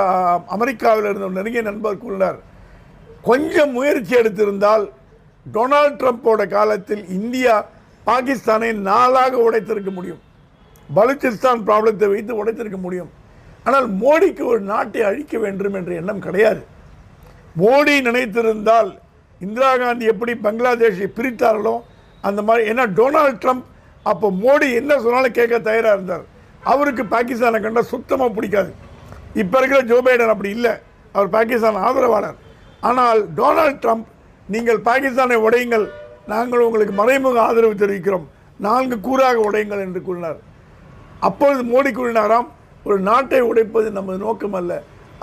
அமெரிக்காவில் 0.57 1.09
இருந்த 1.09 1.27
ஒரு 1.29 1.39
நெருங்கிய 1.39 1.63
நண்பர் 1.71 2.03
கூறினார் 2.05 2.39
கொஞ்சம் 3.29 3.73
முயற்சி 3.79 4.15
எடுத்திருந்தால் 4.21 4.85
டொனால்ட் 5.47 5.99
ட்ரம்ப்போட 6.01 6.43
காலத்தில் 6.57 7.05
இந்தியா 7.19 7.55
பாகிஸ்தானை 8.07 8.71
நாளாக 8.91 9.35
உடைத்திருக்க 9.47 9.91
முடியும். 9.99 10.23
பலுச்சிஸ்தான் 10.97 11.61
ப்ராப்ளத்தை 11.67 12.07
வைத்து 12.13 12.33
உடைத்திருக்க 12.41 12.79
முடியும். 12.87 13.11
ஆனால் 13.67 13.87
மோடிக்கு 14.03 14.45
ஒரு 14.53 14.61
நாட்டை 14.73 15.03
அழிக்க 15.09 15.35
வேண்டும் 15.45 15.77
என்ற 15.79 15.93
எண்ணம் 16.01 16.25
கிடையாது. 16.27 16.63
மோடி 17.63 17.95
நினைத்திருந்தால் 18.09 18.91
இந்திரா 19.41 19.71
காந்தி 19.83 20.05
எப்படி 20.13 20.33
பங்களாதேஷை 20.47 21.09
பிரித்தார்களோ 21.19 21.77
அந்த 22.29 22.41
மாதிரி 22.49 22.69
ஏன்னா 22.73 22.85
டொனால்ட் 22.99 23.41
ட்ரம்ப் 23.45 23.67
அப்போ 24.11 24.27
மோடி 24.43 24.69
என்ன 24.81 24.93
சொன்னாலும் 25.05 25.39
கேட்க 25.39 25.57
தயாராக 25.69 25.97
இருந்தார். 25.97 26.25
அவருக்கு 26.71 27.05
பாகிஸ்தானை 27.15 27.59
கண்டால் 27.65 27.91
சுத்தமாக 27.93 28.31
பிடிக்காது. 28.37 28.71
இப்போ 29.43 29.57
இருக்கிற 29.59 29.81
ஜோ 29.91 29.99
பைடன் 30.07 30.33
அப்படி 30.35 30.51
இல்லை. 30.57 30.73
அவர் 31.17 31.35
பாகிஸ்தான் 31.37 31.79
ஆதரவாளர். 31.89 32.39
ஆனால் 32.89 33.21
டொனால்ட் 33.39 33.83
ட்ரம்ப் 33.85 34.07
நீங்கள் 34.55 34.81
பாகிஸ்தானை 34.89 35.39
உடையுங்கள். 35.47 35.87
நாங்கள் 36.33 36.65
உங்களுக்கு 36.67 36.95
மறைமுக 37.01 37.39
ஆதரவு 37.49 37.75
தெரிவிக்கிறோம். 37.83 38.27
நான்கு 38.67 38.97
கூறாக 39.07 39.37
உடையுங்கள் 39.49 39.85
என்று 39.87 40.01
கூறினார். 40.09 40.39
அப்பொழுது 41.29 41.63
மோடி 41.73 41.91
கூறினாராம் 41.99 42.49
ஒரு 42.87 42.97
நாட்டை 43.09 43.41
உடைப்பது 43.51 43.89
நமது 43.99 44.19
நோக்கம் 44.27 44.57
அல்ல. 44.61 44.73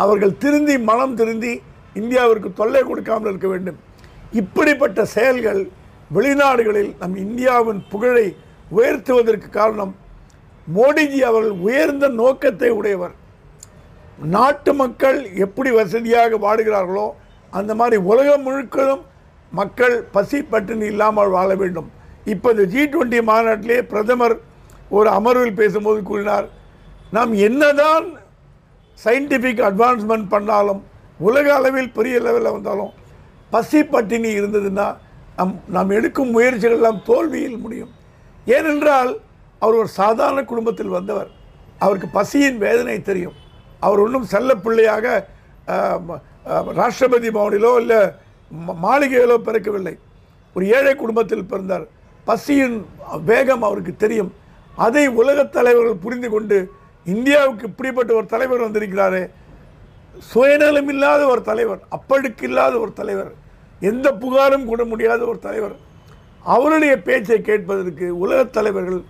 அவர்கள் 0.03 0.34
திருந்தி 0.43 0.75
மனம் 0.89 1.15
திருந்தி 1.19 1.53
இந்தியாவிற்கு 2.01 2.50
தொல்லை 2.60 2.81
கொடுக்காமல் 2.89 3.29
இருக்க 3.31 3.48
வேண்டும். 3.53 3.79
இப்படிப்பட்ட 4.41 5.05
செயல்கள் 5.15 5.62
வெளிநாடுகளில் 6.17 6.91
நம் 7.01 7.17
இந்தியாவின் 7.25 7.81
புகழை 7.91 8.27
உயர்த்துவதற்கு 8.77 9.50
காரணம் 9.58 9.93
மோடிஜி 10.75 11.19
அவர்கள் 11.29 11.55
உயர்ந்த 11.67 12.05
நோக்கத்தை 12.21 12.69
உடையவர். 12.79 13.15
நாட்டு 14.35 14.71
மக்கள் 14.81 15.19
எப்படி 15.45 15.69
வசதியாக 15.79 16.38
வாடுகிறார்களோ 16.45 17.07
அந்த 17.53 17.71
மாதிரி 17.79 17.97
உலகம் 18.11 18.45
முழுக்கதும் 18.47 19.03
மக்கள் 19.59 19.95
பசி 20.15 20.39
பட்டினி 20.51 20.85
இல்லாமல் 20.93 21.33
வாழ 21.35 21.49
வேண்டும். 21.61 21.89
இப்போ 22.33 22.47
இந்த 22.53 22.65
ஜி 22.73 22.81
டுவெண்ட்டி 22.93 23.19
மாநாட்டிலே 23.29 23.77
பிரதமர் 23.91 24.35
ஒரு 24.97 25.09
அமர்வில் 25.17 25.59
பேசும்போது 25.61 25.99
கூறினார் 26.09 26.47
நாம் 27.17 27.31
என்னதான் 27.47 28.07
சயின்டிஃபிக் 29.05 29.63
அட்வான்ஸ்மெண்ட் 29.69 30.27
பண்ணாலும் 30.33 30.81
உலக 31.27 31.47
அளவில் 31.59 31.95
பெரிய 31.97 32.17
லெவலில் 32.25 32.55
வந்தாலும் 32.55 32.91
பசி 33.53 33.79
பட்டினி 33.93 34.29
இருந்ததுன்னா 34.39 34.88
நம் 35.39 35.55
நாம் 35.75 35.95
எடுக்கும் 35.97 36.33
முயற்சிகள் 36.35 36.77
எல்லாம் 36.77 37.01
தோல்வியில் 37.09 37.59
முடியும். 37.63 37.91
ஏனென்றால் 38.55 39.11
அவர் 39.59 39.75
ஒரு 39.75 39.87
சாதாரண 39.87 40.43
குடும்பத்தில் 40.43 40.95
வந்தவர். 40.97 41.29
அவருக்கு 41.79 42.07
பசியின் 42.13 42.57
வேதனை 42.57 43.01
தெரியும். 43.01 43.35
அவர் 43.79 43.99
ஒன்றும் 43.99 44.29
செல்ல 44.33 44.55
பிள்ளையாக 44.55 45.27
ராஷ்டிரபதி 46.79 47.29
பவனிலோ 47.37 47.71
இல்லை 47.81 48.01
மாளிகையிலோ 48.83 49.37
பிறக்கவில்லை. 49.45 49.93
ஒரு 50.53 50.65
ஏழை 50.75 50.93
குடும்பத்தில் 50.95 51.49
பிறந்தார். 51.51 51.85
பசியின் 52.27 52.77
வேகம் 53.25 53.63
அவருக்கு 53.63 53.93
தெரியும். 53.95 54.31
அதை 54.75 55.03
உலகத் 55.21 55.51
தலைவர்கள் 55.51 56.03
புரிந்து 56.05 56.29
கொண்டு 56.29 56.57
இந்தியாவுக்கு 57.05 57.65
இப்படிப்பட்ட 57.67 58.13
ஒரு 58.13 58.25
தலைவர் 58.25 58.65
வந்திருக்கிறாரே. 58.65 59.23
சுயநலம் 60.31 60.89
இல்லாத 60.89 61.21
ஒரு 61.33 61.41
தலைவர் 61.41 61.81
அப்பழுக்கு 61.97 62.43
இல்லாத 62.49 62.73
ஒரு 62.79 62.91
தலைவர் 62.93 63.31
எந்த 63.79 64.11
புகாரும் 64.21 64.65
கூட 64.65 64.83
முடியாத 64.85 65.21
ஒரு 65.25 65.39
தலைவர். 65.39 65.75
அவருடைய 66.43 66.93
பேச்சை 67.07 67.41
கேட்பதற்கு 67.41 68.05
உலகத் 68.17 68.53
தலைவர்கள் 68.53 69.01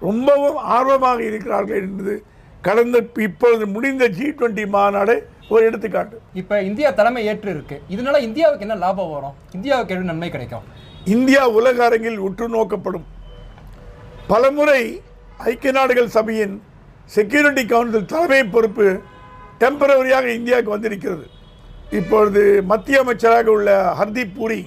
ரொம்பவும் 0.00 0.58
ஆர்வமாக 0.76 1.22
இருக்கிறார்கள் 1.22 1.80
என்பது 1.80 2.14
கடந்த 2.66 2.98
இப்பொழுது 3.26 3.66
முடிந்த 3.66 4.04
ஜி 4.08 4.26
டுவெண்ட்டி 4.30 4.64
மாநாடு 4.68 5.14
ஒரு 5.48 5.62
எடுத்துக்காட்டு. 5.64 6.16
இப்ப 6.40 6.62
இந்தியா 6.62 6.88
தலைமை 6.90 7.26
ஏற்று 7.26 7.50
இருக்கு 7.50 7.76
இதனால 7.94 8.16
இந்தியாவுக்கு 8.28 8.66
என்ன 8.66 8.76
லாபம் 8.84 9.10
வரும்? 9.10 9.36
இந்தியாவுக்கு 9.52 9.94
என்ன 9.94 10.06
நன்மை 10.06 10.30
கிடைக்கும்? 10.30 10.64
இந்தியா 11.04 11.48
உலக 11.58 11.84
அரங்கில் 11.84 12.18
உற்று 12.18 12.48
நோக்கப்படும். 12.48 13.06
பலமுறை 14.26 14.80
ஐக்கிய 15.50 15.72
நாடுகள் 15.72 16.14
சபையின் 16.16 16.62
செக்யூரிட்டி 17.16 17.66
கவுன்சில் 17.66 18.10
தலைமை 18.14 18.44
பொறுப்பு 18.44 18.86
டெம்பரவரியாக 19.60 20.26
இந்தியாவுக்கு 20.38 20.74
வந்திருக்கிறது. 20.76 21.26
இப்பொழுது 21.90 22.62
மத்திய 22.62 23.00
அமைச்சராக 23.00 23.50
உள்ள 23.50 23.70
ஹர்தீப் 24.00 24.34
பூரி 24.36 24.60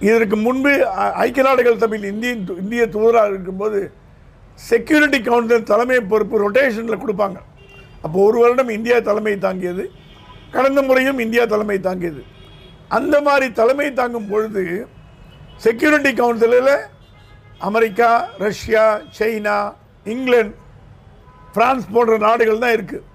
இதற்கு 0.00 0.36
முன்பு 0.36 0.72
ஐக்கிய 1.24 1.44
நாடுகள் 1.46 1.82
சபையில் 1.82 2.10
இந்திய 2.12 2.32
இந்திய 2.62 2.82
தூதராக 2.86 3.32
இருக்கும்போது 3.34 3.80
செக்யூரிட்டி 4.70 5.18
கவுன்சில் 5.28 5.68
தலைமை 5.70 5.98
பொறுப்பு 6.10 6.36
ரொட்டேஷனில் 6.44 7.02
கொடுப்பாங்க. 7.02 7.38
அப்போ 8.04 8.16
ஒரு 8.26 8.38
வருடம் 8.42 8.70
இந்தியா 8.76 8.96
தலைமை 9.08 9.34
தாங்கியது. 9.46 9.84
கடந்த 10.54 10.80
முறையும் 10.88 11.22
இந்தியா 11.24 11.44
தலைமை 11.52 11.78
தாங்கியது. 11.86 12.22
அந்த 12.98 13.16
மாதிரி 13.26 13.46
தலைமை 13.60 13.88
தாங்கும் 14.00 14.28
பொழுது 14.32 14.62
செக்யூரிட்டி 15.64 16.12
கவுன்சிலில் 16.20 16.72
America 17.68 18.10
Russia 18.44 18.84
China 19.18 19.56
England 20.12 20.56
France 21.54 21.86
போன்ற 21.94 22.16
நாடுகள் 22.26 22.62
தான் 22.64 22.74
இருக்குது 22.76 23.06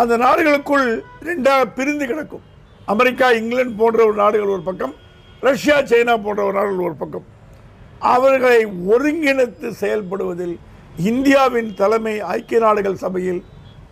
அந்த 0.00 0.14
நாடுகளுக்குள் 0.24 0.86
ரெண்டாக 1.28 1.66
பிரிந்து 1.76 2.04
கிடக்கும். 2.10 2.44
அமெரிக்கா 2.92 3.26
இங்கிலாந்து 3.40 3.76
போன்ற 3.82 4.00
ஒரு 4.08 4.16
நாடுகள் 4.22 4.54
ஒரு 4.56 4.64
பக்கம் 4.68 4.94
ரஷ்யா 5.48 5.76
சைனா 5.90 6.14
போன்ற 6.26 6.40
ஒரு 6.48 6.56
நாடுகள் 6.58 6.86
ஒரு 6.88 6.96
பக்கம். 7.02 7.26
அவர்களை 8.14 8.60
ஒருங்கிணைத்து 8.92 9.68
செயல்படுவதில் 9.82 10.56
இந்தியாவின் 10.98 11.74
தலைமை 11.74 12.20
ஐக்கிய 12.20 12.60
நாடுகள் 12.60 12.94
சபையில் 12.94 13.44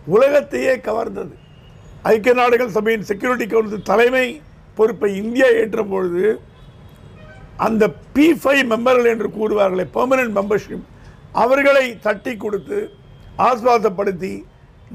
உலகத்தையே 0.05 0.75
கவர்ந்தது. 0.75 1.35
ஐக்கிய 2.03 2.33
நாடுகள் 2.33 2.69
சபையின் 2.69 3.03
செக்யூரிட்டி 3.03 3.47
கவுன்சில் 3.47 3.81
தலைமை 3.81 4.41
பொறுப்பை 4.75 5.15
இந்தியா 5.15 5.47
ஏற்ற 5.47 5.83
பொழுது 5.83 6.41
அந்த 7.57 7.89
பி 8.13 8.31
ஃபைவ் 8.33 8.63
மெம்பர்கள் 8.63 9.05
என்று 9.05 9.27
கூறுவார்களே 9.27 9.85
பெர்மனன்ட் 9.93 10.35
மெம்பர்ஷிப் 10.35 10.85
அவர்களை 11.31 11.99
தட்டி 11.99 12.37
கொடுத்து 12.37 12.93
ஆஸ்வாசப்படுத்தி 13.37 14.43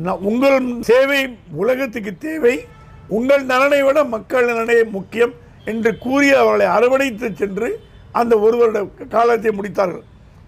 ந- 0.05 0.19
உங்கள் 0.19 0.83
சேவை 0.83 1.37
உலகத்துக்கு 1.53 2.19
தேவை 2.19 2.65
உங்கள் 3.09 3.45
நலனை 3.45 3.83
விட 3.83 4.05
மக்கள் 4.05 4.47
நலனே 4.47 4.85
முக்கியம் 4.85 5.33
என்று 5.65 5.99
கூறி 5.99 6.31
அவர்களை 6.31 6.67
அரவணைத்து 6.67 7.35
சென்று 7.35 7.81
அந்த 8.13 8.39
ஒருவருடைய 8.39 9.07
காலத்தை 9.09 9.51
முடித்தார்கள். 9.51 10.03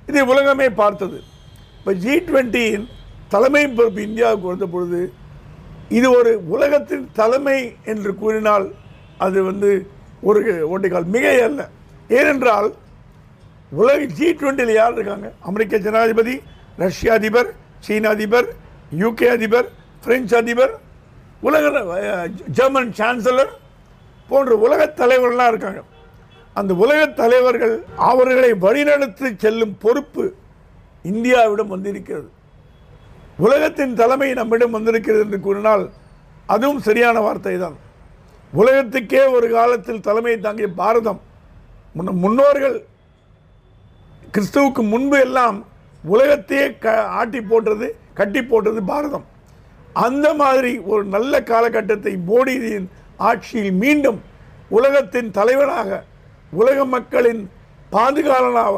இதை 0.06 0.22
உலகமே 0.22 0.68
பார்த்தது. 0.70 1.22
இப்போ 1.84 1.92
ஜி 2.02 2.14
டுவெண்ட்டியின் 2.26 2.84
தலைமை 3.32 3.60
பொறுப்பு 3.78 4.00
இந்தியாவுக்கு 4.02 4.46
வந்த 4.50 4.66
பொழுது 4.66 5.00
இது 5.88 6.10
ஒரு 6.18 6.30
உலகத்தின் 6.54 7.02
தலைமை 7.12 7.56
என்று 7.84 8.10
கூறினால் 8.14 8.66
அது 9.24 9.42
வந்து 9.42 9.70
ஒரு 10.22 10.40
ஒன்றைக்கால் 10.74 11.10
மிகை 11.14 11.34
அல்ல. 11.40 11.60
ஏனென்றால் 12.18 12.68
உலக 13.72 13.98
ஜி 14.18 14.28
டுவெண்ட்டியில் 14.40 14.78
யார் 14.78 14.92
இருக்காங்க? 14.92 15.28
அமெரிக்க 15.40 15.78
ஜனாதிபதி 15.78 16.36
ரஷ்ய 16.76 17.12
அதிபர் 17.12 17.50
சீன 17.80 18.08
அதிபர் 18.08 18.48
யூகே 19.02 19.28
அதிபர் 19.36 19.68
பிரெஞ்சு 20.04 20.36
அதிபர் 20.36 20.72
உலக 21.40 21.64
ஜெர்மன் 22.58 22.92
சான்சலர் 23.00 23.52
போன்ற 24.30 24.56
உலக 24.66 24.86
தலைவர்கள்லாம் 25.02 25.52
இருக்காங்க. 25.54 25.82
அந்த 26.54 26.74
உலக 26.74 27.00
தலைவர்கள் 27.20 27.76
அவர்களை 28.10 28.52
வழிநடத்தி 28.66 29.36
செல்லும் 29.36 29.76
பொறுப்பு 29.84 30.24
இந்தியாவிடம் 31.04 31.66
வந்திருக்கிறது. 31.66 32.28
உலகத்தின் 33.38 33.94
தலைமை 33.94 34.32
நம்மிடம் 34.32 34.70
வந்திருக்கிறது 34.70 35.20
என்று 35.20 35.40
கூறினால் 35.40 35.84
அதுவும் 36.46 36.80
சரியான 36.80 37.20
வார்த்தை 37.20 37.58
தான் 37.58 37.76
உலகத்துக்கே 38.52 39.26
ஒரு 39.26 39.50
காலத்தில் 39.50 40.00
தலைமை 40.00 40.38
தாங்கிய 40.38 40.68
பாரதம் 40.72 41.20
முன்ன- 41.94 42.12
முன்னோர்கள் 42.14 42.76
கிறிஸ்துவுக்கு 44.34 44.88
முன்பு 44.88 45.20
எல்லாம் 45.20 45.58
உலகத்தையே 46.04 46.78
க 46.78 46.86
ஆட்டி 47.12 47.40
போட்டது 47.42 47.86
கட்டி 48.14 48.44
போட்டது 48.44 48.82
பாரதம். 48.82 49.26
அந்த 49.96 50.34
மாதிரி 50.34 50.78
ஒரு 50.84 51.04
நல்ல 51.06 51.42
காலகட்டத்தை 51.42 52.18
மோடியின் 52.28 52.88
ஆட்சியில் 53.20 53.72
மீண்டும் 53.74 54.20
உலகத்தின் 54.68 55.30
தலைவனாக 55.30 55.90
உலக 56.52 56.84
மக்களின் 56.86 57.42
பாதுகாவலனாக 57.92 58.76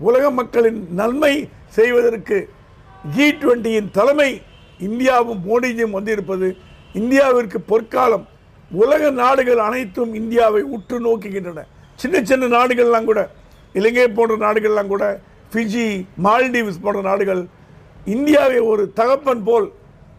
உலக 0.00 0.30
மக்களின் 0.30 0.86
நன்மை 0.90 1.32
செய்வதற்கு 1.76 2.38
ஜி 3.14 3.26
டுவெண்ட்டியின் 3.40 3.90
தலைமை 3.98 4.30
இந்தியாவும் 4.86 5.40
மோடிஜியும் 5.48 5.96
வந்திருப்பது 5.96 6.48
இந்தியாவிற்கு 7.00 7.58
பொற்காலம். 7.70 8.26
உலக 8.82 9.10
நாடுகள் 9.22 9.60
அனைத்தும் 9.68 10.12
இந்தியாவை 10.20 10.62
உற்று 10.76 10.96
நோக்குகின்றன. 11.06 11.60
சின்ன 12.02 12.22
சின்ன 12.30 12.44
நாடுகள்லாம் 12.56 13.08
கூட 13.10 13.20
இலங்கை 13.78 14.06
போன்ற 14.18 14.34
நாடுகள்லாம் 14.46 14.92
கூட 14.94 15.04
ஃபிஜி 15.52 15.86
மால்டீவ்ஸ் 16.26 16.82
போன்ற 16.84 17.00
நாடுகள் 17.10 17.42
இந்தியாவை 18.14 18.58
ஒரு 18.70 18.82
தகப்பன் 19.00 19.44
போல் 19.48 19.66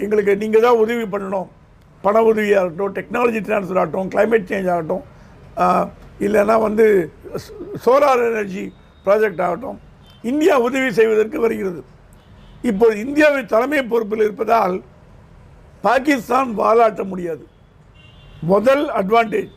எங்களுக்கு 0.04 0.34
நீங்கள் 0.44 0.66
தான் 0.66 0.82
உதவி 0.84 1.06
பண்ணணும். 1.14 1.48
பண 2.06 2.16
உதவியாக 2.30 2.64
இருக்கட்டும் 2.64 2.96
டெக்னாலஜி 2.98 3.40
ட்ரான்ஸ்ஃபர் 3.48 3.80
ஆகட்டும் 3.82 4.10
கிளைமேட் 4.14 4.50
சேஞ்ச் 4.52 4.72
ஆகட்டும் 4.74 5.04
இல்லைன்னா 6.26 6.56
வந்து 6.68 6.86
சோலார் 7.86 8.24
எனர்ஜி 8.30 8.66
ப்ராஜெக்ட் 9.06 9.44
ஆகட்டும். 9.48 9.78
இந்தியா 10.24 10.56
உதவி 10.68 10.90
செய்வதற்கு 10.92 11.40
வருகிறது. 11.40 11.82
இப்போது 12.70 12.96
இந்தியாவின் 13.06 13.52
தலைமை 13.54 13.82
பொறுப்பில் 13.84 14.24
இருப்பதால் 14.26 14.76
பாகிஸ்தான் 15.82 16.50
வாலாட்ட 16.60 17.02
முடியாது. 17.12 17.44
முதல் 18.42 18.86
அட்வான்டேஜ் 19.00 19.54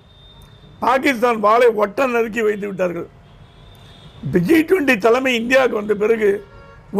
பாகிஸ்தான் 0.84 1.40
வாளை 1.46 1.68
ஒட்ட 1.82 2.06
நறுக்கி 2.06 2.42
வைத்து 2.46 2.66
விட்டார்கள். 2.68 3.08
ஜி 4.48 4.58
டுவெண்ட்டி 4.68 4.96
தலைமை 5.06 5.32
இந்தியாவுக்கு 5.40 5.80
வந்த 5.80 5.94
பிறகு 5.94 6.28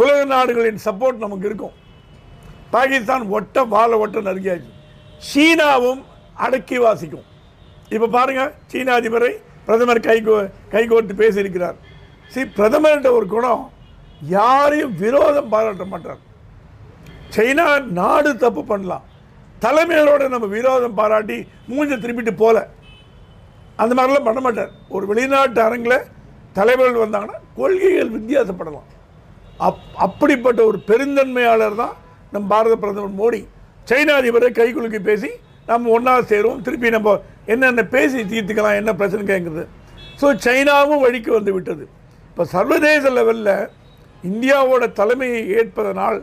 உலக 0.01 0.19
நாடுகளின் 0.25 0.81
சப்போர்ட் 0.85 1.23
நமக்கு 1.25 1.47
இருக்கும். 1.49 1.75
பாகிஸ்தான் 2.75 3.25
ஒட்ட 3.37 3.63
வாழை 3.75 3.97
ஒட்ட 4.03 4.19
நறுக்கியாச்சு. 4.19 4.71
சீனாவும் 5.29 6.01
அடக்கி 6.45 6.77
வாசிக்கும். 6.77 7.25
இப்போ 7.89 8.07
பாருங்க 8.07 8.43
சீன 8.67 8.99
அதிபரை 8.99 9.31
பிரதமர் 9.65 10.05
கைகோ 10.07 10.35
கைகோர்த்து 10.71 11.21
பேசியிருக்கிறார். 11.21 11.77
சரி 12.33 12.47
பிரதமர்கிட்ட 12.57 13.09
ஒரு 13.19 13.25
குணம் 13.35 13.63
யாரையும் 14.35 14.93
விரோதம் 15.03 15.49
பாராட்ட 15.53 15.85
மாட்டார். 15.93 16.21
சைனா 17.35 17.65
நாடு 17.99 18.29
தப்பு 18.43 18.61
பண்ணலாம். 18.71 19.05
தலைமையோட 19.63 20.23
நம்ம 20.33 20.47
விரோதம் 20.57 20.97
பாராட்டி 20.99 21.37
மூஞ்ச 21.69 21.97
திருப்பிட்டு 22.03 22.33
போல. 22.43 22.57
அந்த 23.81 23.91
மாதிரிலாம் 23.97 24.27
பண்ண 24.27 24.39
மாட்டார். 24.45 24.71
ஒரு 24.95 25.05
வெளிநாட்டு 25.11 25.61
அரங்கில் 25.67 26.07
தலைவர்கள் 26.57 27.03
வந்தாங்கன்னா 27.03 27.37
கொள்கைகள் 27.59 28.15
வித்தியாசப்படலாம். 28.17 28.87
அப் 29.67 29.83
அப்படிப்பட்ட 30.05 30.59
ஒரு 30.69 30.77
பெருந்தன்மையாளர் 30.89 31.79
தான் 31.83 31.95
நம் 32.33 32.49
பாரத 32.53 32.75
பிரதமர் 32.83 33.19
மோடி. 33.21 33.41
சைனா 33.89 34.13
அதிபரை 34.21 34.49
கைகுலுக்கி 34.59 34.99
பேசி 35.09 35.29
நம்ம 35.69 35.91
ஒன்றா 35.95 36.13
சேருவோம் 36.31 36.61
திருப்பி 36.65 36.89
நம்ம 36.95 37.15
என்னென்ன 37.53 37.83
பேசி 37.95 38.19
தீர்த்துக்கலாம் 38.31 38.79
என்ன 38.81 38.91
பிரச்சனைங்கிறது 38.99 39.33
கேட்குறது. 39.33 39.63
ஸோ 40.21 40.27
சைனாவும் 40.45 41.03
வழிக்கு 41.05 41.31
வந்து 41.37 41.51
விட்டது. 41.57 41.83
இப்போ 42.31 42.43
சர்வதேச 42.51 43.05
லெவலில் 43.15 43.55
இந்தியாவோட 44.29 44.83
தலைமையை 44.99 45.39
ஏற்பதனால் 45.59 46.19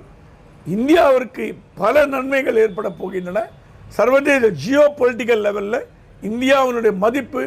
இந்தியாவிற்கு 0.75 1.45
பல 1.81 2.05
நன்மைகள் 2.13 2.61
ஏற்பட 2.63 2.89
போகின்றன. 3.01 3.39
சர்வதேச 3.97 4.49
ஜியோ 4.63 4.85
பொலிட்டிக்கல் 4.99 5.45
லெவலில் 5.47 5.81
இந்தியாவினுடைய 6.29 6.93
மதிப்பு 7.05 7.43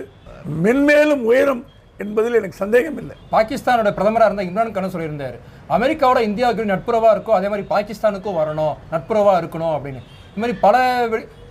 மென்மேலும் 0.65 1.23
உயரும் 1.29 1.63
என்பதில் 2.03 2.37
எனக்கு 2.39 2.61
சந்தேகம் 2.63 2.99
இல்லை 3.01 3.15
பாகிஸ்தானோட 3.33 3.89
பிரதமராக 3.97 4.29
இருந்த 4.29 4.43
இம்ரான் 4.49 4.75
கான் 4.75 4.93
சொல்லியிருந்தார். 4.95 5.37
அமெரிக்காவோட 5.77 6.21
இந்தியாவுக்கு 6.29 6.71
நட்புறவாக 6.73 7.13
இருக்கும் 7.15 7.37
அதே 7.37 7.49
மாதிரி 7.53 7.65
பாகிஸ்தானுக்கும் 7.73 8.37
வரணும் 8.41 8.75
நட்புறவாக 8.93 9.41
இருக்கணும் 9.41 9.73
அப்படின்னு. 9.77 10.01
இது 10.31 10.41
மாதிரி 10.43 10.55
பல 10.65 10.75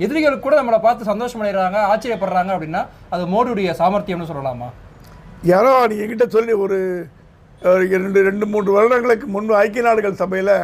எதிரிகள் 0.05 0.45
கூட 0.47 0.55
நம்மளை 0.61 0.81
பார்த்து 0.87 1.11
சந்தோஷம் 1.13 1.43
அடைகிறாங்க 1.45 1.81
ஆச்சரியப்படுறாங்க 1.93 2.53
அப்படின்னா 2.57 2.85
அது 3.17 3.25
மோடியுடைய 3.35 3.75
சாமர்த்தியம்னு 3.83 4.31
சொல்லலாமா? 4.31 4.71
யாரோ 5.49 5.71
நீ 5.91 5.95
என்கிட்ட 6.03 6.27
சொல்லி 6.35 6.53
ஒரு 6.63 6.79
இரண்டு 7.93 8.21
ரெண்டு 8.27 8.47
மூன்று 8.53 8.71
வருடங்களுக்கு 8.77 9.27
முன்பு 9.35 9.53
ஐக்கிய 9.61 9.83
நாடுகள் 9.87 10.19
சபையில் 10.23 10.55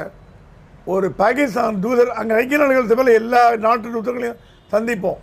ஒரு 0.95 1.07
பாகிஸ்தான் 1.21 1.79
தூதர் 1.85 2.11
அங்கே 2.21 2.35
ஐக்கிய 2.41 2.59
நாடுகள் 2.63 2.91
சபையில் 2.91 3.19
எல்லா 3.21 3.43
நாட்டு 3.65 3.87
தூதர்களையும் 3.95 4.41
சந்திப்போம். 4.73 5.21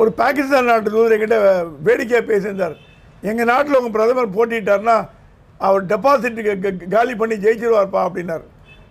ஒரு 0.00 0.10
பாகிஸ்தான் 0.20 0.68
நாட்டு 0.70 0.92
தூதர் 0.94 1.14
என்கிட்ட 1.16 1.38
வேடிக்கையாக 1.86 2.24
பேசியிருந்தார். 2.30 2.74
எங்கள் 3.30 3.48
நாட்டில் 3.52 3.78
உங்கள் 3.80 3.94
பிரதமர் 3.96 4.34
போட்டிட்டார்னா 4.36 4.96
அவர் 5.68 5.86
டெபாசிட் 5.92 6.40
காலி 6.96 7.14
பண்ணி 7.20 7.36
ஜெயிச்சிருவார்ப்பா 7.44 8.02
அப்படின்னார். 8.08 8.44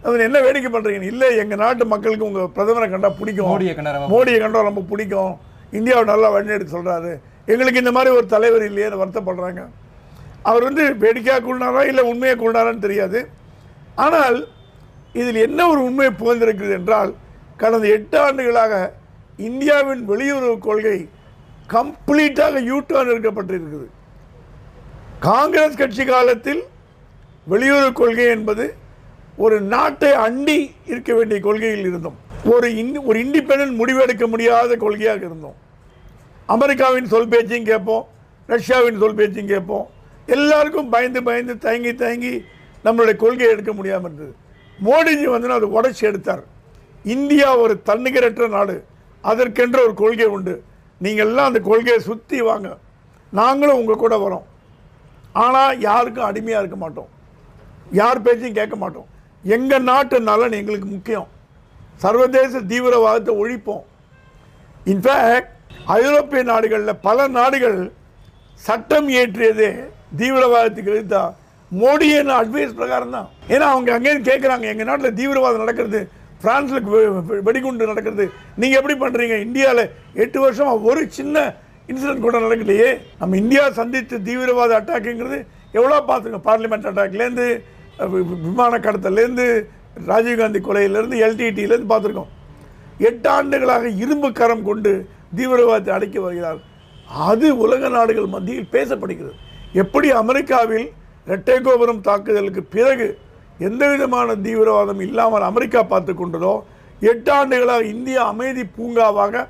அவர் 0.05 0.25
என்ன 0.27 0.37
வேடிக்கை 0.47 0.71
பண்ணுறீங்க 0.75 1.11
இல்லை 1.13 1.29
எங்கள் 1.43 1.61
நாட்டு 1.63 1.85
மக்களுக்கு 1.93 2.27
உங்கள் 2.29 2.51
பிரதமரை 2.57 2.87
கண்டா 2.93 3.11
பிடிக்கும். 3.19 3.51
மோடியை 3.53 3.75
கண்டா 3.79 4.07
மோடியை 4.15 4.39
கண்டா 4.45 4.63
ரொம்ப 4.69 4.83
பிடிக்கும். 4.93 5.33
இந்தியாவை 5.79 6.05
நல்லா 6.13 6.29
வழிநடத்தி 6.35 6.75
சொல்கிறாரு 6.77 7.11
எங்களுக்கு 7.51 7.83
இந்த 7.83 7.91
மாதிரி 7.97 8.09
ஒரு 8.17 8.25
தலைவர் 8.33 8.65
இல்லையேன்னு 8.69 9.01
வருத்தப்படுறாங்க. 9.01 9.61
அவர் 10.43 10.67
வந்து 10.67 10.83
வேடிக்கையாக 11.03 11.41
கூடினாரா 11.45 11.81
இல்லை 11.89 12.03
உண்மையை 12.11 12.35
கூடினாரான்னு 12.37 12.85
தெரியாது. 12.85 13.19
ஆனால் 14.05 14.37
இதில் 15.19 15.39
என்ன 15.47 15.59
ஒரு 15.71 15.81
உண்மை 15.87 16.09
புகழ்ந்திருக்கிறது 16.21 16.75
என்றால் 16.79 17.11
கடந்த 17.61 17.87
எட்டு 17.97 18.17
ஆண்டுகளாக 18.25 18.73
இந்தியாவின் 19.49 20.03
வெளியுறவு 20.11 20.57
கொள்கை 20.67 20.97
கம்ப்ளீட்டாக 21.75 22.61
யூ 22.69 22.77
டர்ன் 22.89 23.11
எடுக்கப்பட்டிருக்குது 23.13 23.87
காங்கிரஸ் 25.27 25.79
கட்சி 25.81 26.03
காலத்தில் 26.05 26.61
வெளியுறவு 27.51 27.91
கொள்கை 28.01 28.27
என்பது 28.35 28.65
ஒரு 29.45 29.57
நாட்டை 29.73 30.11
அண்டி 30.25 30.57
இருக்க 30.91 31.11
வேண்டிய 31.17 31.39
கொள்கையில் 31.47 31.85
இருந்தோம். 31.89 32.17
ஒரு 32.53 32.67
இன் 32.81 32.91
ஒரு 33.09 33.17
இண்டிபெண்டன்ட் 33.25 33.75
முடிவெடுக்க 33.81 34.27
முடியாத 34.27 34.75
கொள்கையாக 34.83 35.21
இருந்தோம். 35.29 35.57
அமெரிக்காவின் 36.55 37.11
சொல் 37.13 37.31
பேச்சையும் 37.33 37.69
கேட்போம் 37.71 38.05
ரஷ்யாவின் 38.53 39.01
சொல் 39.03 39.17
பேச்சையும் 39.19 39.51
கேட்போம் 39.53 39.87
எல்லாருக்கும் 40.35 40.89
பயந்து 40.93 41.19
பயந்து 41.27 41.53
தயங்கி 41.65 41.91
தயங்கி 41.95 42.33
நம்மளுடைய 42.85 43.15
கொள்கையை 43.23 43.49
எடுக்க 43.53 43.71
முடியாமல் 43.73 44.07
இருந்தது. 44.07 44.33
மோடிஜி 44.87 45.27
வந்து 45.33 45.57
அதை 45.57 45.69
உடைச்சி 45.77 46.03
எடுத்தார். 46.09 46.43
இந்தியா 47.15 47.57
ஒரு 47.63 47.73
தன்னிகரற்ற 47.89 48.47
நாடு. 48.57 48.75
அதற்கென்ற 49.23 49.77
ஒரு 49.85 49.93
கொள்கை 49.93 50.27
உண்டு. 50.35 50.53
நீங்கள் 51.05 51.27
எல்லாம் 51.27 51.49
அந்த 51.49 51.59
கொள்கையை 51.59 51.99
சுற்றி 51.99 52.41
வாங்க. 52.41 52.69
நாங்களும் 53.39 53.79
உங்கள் 53.81 54.03
கூட 54.03 54.15
வரோம். 54.17 54.45
ஆனால் 55.43 55.79
யாருக்கும் 55.79 56.27
அடிமையாக 56.29 56.61
இருக்க 56.63 56.77
மாட்டோம். 56.83 57.09
யார் 58.01 58.21
பேச்சையும் 58.21 58.57
கேட்க 58.59 58.75
மாட்டோம். 58.75 59.07
எங்கள் 59.43 59.87
நாட்டு 59.91 60.17
நலன் 60.29 60.57
எங்களுக்கு 60.61 60.87
முக்கியம். 60.95 61.29
சர்வதேச 62.03 62.59
தீவிரவாதத்தை 62.71 63.33
ஒழிப்போம். 63.41 63.85
இன்ஃபேக்ட் 64.85 65.53
ஐரோப்பிய 65.85 66.41
நாடுகளில் 66.43 67.01
பல 67.07 67.27
நாடுகள் 67.37 67.79
சட்டம் 68.67 69.07
இயற்றியதே 69.09 69.71
தீவிரவாதத்துக்கு 70.19 70.93
எதிர்த்தா 70.95 71.23
என்ன 72.19 72.35
அட்வைஸ் 72.41 72.77
பிரகாரம் 72.79 73.15
தான் 73.15 73.27
ஏன்னா 73.53 73.65
அவங்க 73.73 73.89
அங்கேயும் 73.95 74.27
கேட்குறாங்க 74.29 74.65
எங்கள் 74.73 74.89
நாட்டில் 74.89 75.17
தீவிரவாதம் 75.19 75.63
நடக்கிறது 75.65 76.01
பிரான்ஸில் 76.43 76.85
வெடிகுண்டு 77.47 77.89
நடக்கிறது. 77.91 78.25
நீங்கள் 78.61 78.79
எப்படி 78.79 78.95
பண்ணுறீங்க 79.01 79.35
இந்தியாவில் 79.45 79.83
எட்டு 80.23 80.39
வருஷமாக 80.43 80.87
ஒரு 80.89 81.01
சின்ன 81.17 81.35
இன்சிடென்ட் 81.89 82.25
கூட 82.25 82.39
நடக்கலையே. 82.45 82.89
நம்ம 83.19 83.37
இந்தியா 83.41 83.63
சந்தித்த 83.79 84.19
தீவிரவாத 84.27 84.73
அட்டாக்குங்கிறது 84.79 85.39
எவ்வளோ 85.77 85.99
பார்த்துங்க 86.11 86.39
பார்லிமெண்ட் 86.47 86.89
அட்டாக்லேருந்து 86.91 87.47
விமான 88.45 88.79
கடத்தலேருந்து 88.85 89.47
ராஜீவ்காந்தி 90.11 90.59
கொலையிலேருந்து 90.67 91.17
எல்டிடியிலேருந்து 91.25 91.91
பார்த்துருக்கோம். 91.93 92.31
எட்டு 93.09 93.29
ஆண்டுகளாக 93.35 93.89
இரும்பு 94.03 94.29
கரம் 94.39 94.67
கொண்டு 94.69 94.93
தீவிரவாதத்தை 95.37 95.93
அடைக்க 95.97 96.17
வருகிறார். 96.27 96.59
அது 97.27 97.47
உலக 97.65 97.89
நாடுகள் 97.97 98.33
மத்தியில் 98.35 98.73
பேசப்படுகிறது. 98.75 99.37
எப்படி 99.73 100.11
அமெரிக்காவில் 100.11 100.87
இரட்டை 101.25 101.57
கோபுரம் 101.61 102.01
தாக்குதலுக்கு 102.01 102.63
பிறகு 102.63 103.19
எந்த 103.59 103.89
விதமான 103.89 104.35
தீவிரவாதம் 104.35 104.99
இல்லாமல் 104.99 105.41
அமெரிக்கா 105.41 105.83
பார்த்து 105.83 106.13
கொண்டதோ 106.13 106.53
எட்டு 107.01 107.31
ஆண்டுகளாக 107.31 107.83
இந்தியா 107.85 108.21
அமைதி 108.23 108.63
பூங்காவாக 108.77 109.47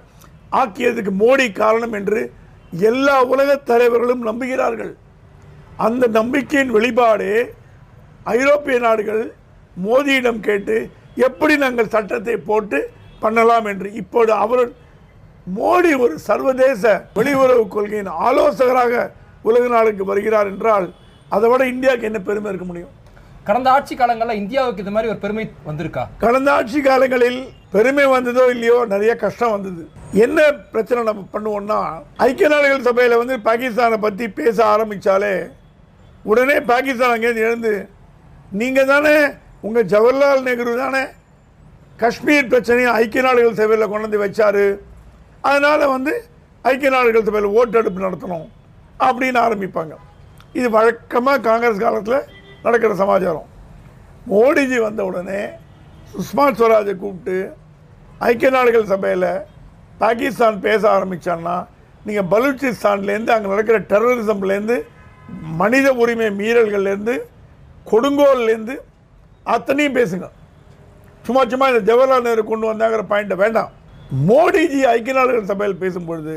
ஆக்கியதுக்கு 0.52 1.12
மோடி 1.12 1.52
காரணம் 1.52 1.94
என்று 1.94 2.32
எல்லா 2.72 3.24
உலக 3.24 3.56
தலைவர்களும் 3.56 4.26
நம்புகிறார்கள். 4.26 4.96
அந்த 5.78 6.08
நம்பிக்கையின் 6.08 6.76
வெளிப்பாடே 6.76 7.34
ஐரோப்பிய 8.24 8.80
நாடுகள் 8.80 9.34
மோதியிடம் 9.78 10.40
கேட்டு 10.40 10.90
எப்படி 11.16 11.58
நாங்கள் 11.58 11.88
சட்டத்தை 11.88 12.36
போட்டு 12.36 12.92
பண்ணலாம் 13.20 13.66
என்று 13.66 13.94
இப்போது 13.94 14.32
அவர் 14.34 14.72
மோடி 15.56 16.00
ஒரு 16.00 16.20
சர்வதேச 16.20 17.10
வெளியுறவு 17.14 17.68
கொள்கையின் 17.68 18.08
ஆலோசகராக 18.08 19.12
உலக 19.48 19.68
நாடுக்கு 19.76 20.04
வருகிறார் 20.12 20.50
என்றால் 20.54 20.88
அதை 21.36 21.50
விட 21.52 21.64
இந்தியாவுக்கு 21.74 22.10
என்ன 22.10 22.20
பெருமை 22.30 22.50
இருக்க 22.52 22.66
முடியும்? 22.70 22.94
கடந்த 23.48 23.68
ஆட்சி 23.76 23.94
காலங்களில் 24.00 24.40
இந்தியாவுக்கு 24.42 24.84
இது 24.84 24.94
மாதிரி 24.96 25.12
ஒரு 25.12 25.20
பெருமை 25.24 25.46
வந்திருக்கா? 25.68 26.04
கடந்த 26.24 26.50
ஆட்சி 26.58 26.80
காலங்களில் 26.88 27.40
பெருமை 27.76 28.06
வந்ததோ 28.16 28.44
இல்லையோ 28.54 28.78
நிறைய 28.94 29.12
கஷ்டம் 29.24 29.54
வந்தது. 29.56 29.84
என்ன 30.26 30.40
பிரச்சனை 30.74 31.02
நம்ம 31.10 31.24
பண்ணுவோம்னா 31.36 31.80
ஐக்கிய 32.26 32.50
நாடுகள் 32.54 32.88
சபையில் 32.88 33.22
வந்து 33.22 33.36
பாகிஸ்தானை 33.48 33.98
பற்றி 34.06 34.28
பேச 34.40 34.58
ஆரம்பித்தாலே 34.74 35.34
உடனே 36.32 36.58
பாகிஸ்தான் 36.72 37.14
அங்கேருந்து 37.16 37.46
எழுந்து 37.50 37.74
நீங்கள் 38.62 38.92
தானே 38.94 39.16
உங்கள் 39.68 39.90
ஜவஹர்லால் 39.94 40.46
நேரு 40.48 40.76
தானே 40.84 41.04
காஷ்மீர் 42.02 42.52
பிரச்சனையை 42.52 42.92
ஐக்கிய 43.00 43.24
நாடுகள் 43.26 43.60
சபையில் 43.62 43.90
கொண்டு 43.92 44.08
வந்து 44.08 44.24
வச்சாரு. 44.26 44.66
அதனால் 45.50 45.92
வந்து 45.96 46.14
ஐக்கிய 46.66 46.90
நாடுகள் 46.96 47.28
சபையில் 47.28 47.56
ஓட்டெடுப்பு 47.60 48.06
நடத்தணும். 48.06 48.48
அப்படின்னு 49.08 49.40
ஆரம்பிப்பாங்க. 49.46 49.94
இது 50.60 50.68
வழக்கமாக 50.76 51.44
காங்கிரஸ் 51.48 51.84
காலத்தில் 51.86 52.28
நடக்கிற 52.66 52.92
சமாச்சாரம். 53.02 53.48
மோடிஜி 54.32 54.78
வந்த 54.88 55.02
உடனே 55.10 55.42
சுஷ்மா 56.14 56.46
ஸ்வராஜை 56.60 56.94
கூப்பிட்டு 57.04 57.38
ஐக்கிய 58.28 58.50
நாடுகள் 58.56 58.90
சபையில் 58.94 59.32
பாகிஸ்தான் 60.02 60.58
பேச 60.66 60.82
ஆரம்பிச்சான்னா 60.96 61.56
நீங்கள் 62.08 62.28
பலூச்சிஸ்தான்லேருந்து 62.34 63.34
அங்கே 63.36 63.50
நடக்கிற 63.54 63.78
டெரரிசம்லேருந்து 63.92 64.78
மனித 65.62 65.88
உரிமை 66.02 66.30
மீறல்கள்லேருந்து 66.42 67.16
கொடுங்கோல்லேருந்து 67.92 68.76
அத்தனையும் 69.56 69.98
பேசுங்க. 69.98 70.28
சும்மா 71.26 71.42
சும்மா 71.52 71.66
இந்த 71.72 71.82
ஜவஹர்லால் 71.90 72.28
நேரு 72.28 72.44
கொண்டு 72.52 72.66
வந்தாங்கிற 72.72 73.04
பாயிண்ட்டை 73.12 73.38
வேண்டாம். 73.44 73.72
மோடிஜி 74.30 74.80
ஐக்கிய 74.94 75.16
நாடுகள் 75.18 75.50
சபையில் 75.52 75.82
பேசும்பொழுது 75.84 76.36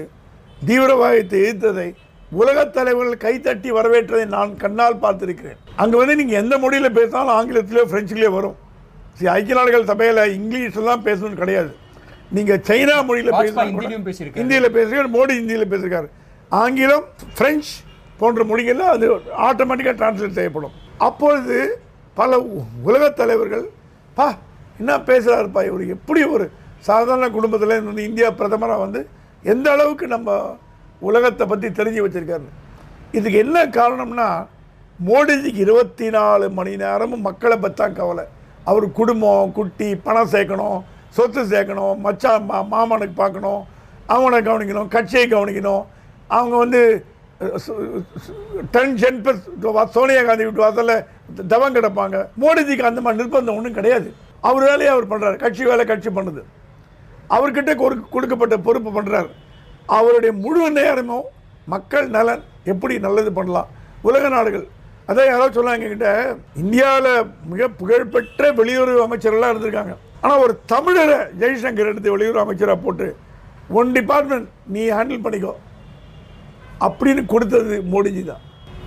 தீவிரவாதத்தை 0.69 1.39
எதிர்த்ததை 1.43 1.89
உலகத் 2.33 2.73
தலைவர்கள் 2.73 3.39
கைத்தட்டி 3.39 3.73
வரவேற்றதை 3.73 4.27
நான் 4.27 4.57
கண்ணால் 4.57 4.97
பார்த்திருக்கிறேன். 4.97 5.57
அங்கே 5.77 5.97
வந்து 5.97 6.17
நீங்கள் 6.17 6.43
எந்த 6.43 6.59
மொழியில் 6.59 6.93
பேசினாலும் 6.93 7.35
ஆங்கிலத்திலேயோ 7.41 7.89
ஃப்ரெஞ்சிலேயோ 7.89 8.29
வரும். 8.29 8.57
சரி 9.13 9.35
ஐக்கிய 9.35 9.55
நாடுகள் 9.55 9.85
சபையில் 9.85 10.41
இங்கிலீஷில் 10.41 10.85
தான் 10.85 11.03
பேசணும்னு 11.03 11.35
கிடையாது. 11.35 11.75
நீங்கள் 12.31 12.59
சைனா 12.59 13.05
மொழியில் 13.05 13.33
பேசியிருக்காரு. 13.33 13.71
ஹிந்தியில் 14.35 14.69
பேசுகிறார் 14.69 15.11
மோடி 15.11 15.33
ஹிந்தியில் 15.33 15.71
பேசியிருக்காரு. 15.71 16.09
ஆங்கிலம் 16.49 17.05
பிரெஞ்சு 17.37 17.71
போன்ற 18.19 18.45
மொழிகளில் 18.45 18.83
அது 18.83 19.15
ஆட்டோமேட்டிக்காக 19.15 19.95
டிரான்ஸ்லேட் 19.95 20.31
செய்யப்படும். 20.31 20.71
அப்பொழுது 20.99 21.81
பல 22.15 22.39
உ- 22.39 22.63
உலகத் 22.83 23.17
தலைவர்கள் 23.17 23.71
பா 24.15 24.37
என்ன 24.79 24.97
பேசுகிறாருப்பா 24.97 25.65
இவர்? 25.65 25.87
எப்படி 25.87 26.25
ஒரு 26.25 26.51
சாதாரண 26.79 27.29
குடும்பத்தில் 27.29 27.99
இந்தியா 27.99 28.31
பிரதமராக 28.31 28.79
வந்து 28.79 29.09
எந்த 29.43 29.71
அளவுக்கு 29.71 30.07
நம்ம 30.07 30.59
உலகத்தை 31.09 31.45
பற்றி 31.51 31.69
தெரிஞ்சு 31.79 32.05
வச்சிருக்காரு. 32.05 32.49
இதுக்கு 33.19 33.39
என்ன 33.45 33.59
காரணம்னா 33.79 34.29
மோடிஜிக்கு 35.09 35.61
இருபத்தி 35.67 36.07
நாலு 36.17 36.47
மணி 36.59 36.73
நேரமும் 36.83 37.25
மக்களை 37.29 37.57
பற்றா 37.65 37.87
கவலை. 37.99 38.25
அவர் 38.71 38.87
குடும்பம் 38.99 39.53
குட்டி 39.59 39.89
பணம் 40.07 40.33
சேர்க்கணும் 40.35 40.79
சொத்து 41.17 41.43
சேர்க்கணும் 41.53 41.97
மச்சான் 42.05 42.47
மா 42.51 42.59
மாமனுக்கு 42.73 43.17
பார்க்கணும் 43.23 43.63
அவனை 44.15 44.39
கவனிக்கணும் 44.49 44.93
கட்சியை 44.95 45.25
கவனிக்கணும். 45.33 45.83
அவங்க 46.39 46.55
வந்து 46.65 46.81
டென்ஷன் 48.75 49.19
டென் 49.27 49.41
சோனியா 49.97 50.23
காந்தி 50.27 50.45
வீட்டு 50.47 50.65
வாசலில் 50.65 51.05
தவம் 51.53 51.77
கிடப்பாங்க. 51.77 52.17
மோடிஜிக்கு 52.43 52.91
அந்த 52.91 53.01
மாதிரி 53.05 53.21
நிர்பந்தம் 53.21 53.57
ஒன்றும் 53.59 53.79
கிடையாது. 53.79 54.09
அவர் 54.49 54.67
வேலையை 54.71 54.91
அவர் 54.95 55.11
பண்ணுறாரு 55.13 55.37
கட்சி 55.45 55.63
வேலை 55.71 55.85
கட்சி 55.91 56.11
பண்ணுது. 56.19 56.43
அவர்கிட்ட 57.37 57.73
கொடுக்கப்பட்ட 58.15 58.57
பொறுப்பு 58.67 58.91
பண்ணுறார் 58.99 59.31
அவருடைய 59.97 60.33
முழு 60.45 60.67
நேரமும் 60.79 61.27
மக்கள் 61.73 62.07
நலன் 62.17 62.45
எப்படி 62.73 62.95
நல்லது 63.07 63.31
பண்ணலாம்? 63.39 63.69
உலக 64.09 64.29
நாடுகள். 64.37 64.65
அதான் 65.09 65.31
யாரோ 65.31 65.47
சொன்னாங்க 65.57 65.85
என்கிட்ட 65.87 66.11
இந்தியாவில் 66.63 67.29
மிக 67.53 67.69
புகழ்பெற்ற 67.81 68.51
வெளியுறவு 68.61 69.01
அமைச்சர்கள்லாம் 69.07 69.53
இருந்திருக்காங்க. 69.53 69.95
ஆனால் 70.23 70.43
ஒரு 70.45 70.55
தமிழரை 70.73 71.19
ஜெய்சங்கர் 71.41 71.91
எடுத்து 71.93 72.15
வெளியுறவு 72.15 72.45
அமைச்சராக 72.45 72.79
போட்டு 72.85 73.09
ஒன் 73.79 73.93
டிபார்ட்மெண்ட் 73.97 74.49
நீ 74.75 74.83
ஹேண்டில் 74.97 75.25
பண்ணிக்கோ. 75.25 75.55
அப்படின்னு 76.87 77.23
கொடுத்தது 77.33 77.75
மோடிஜி 77.95 78.23
தான். 78.31 78.43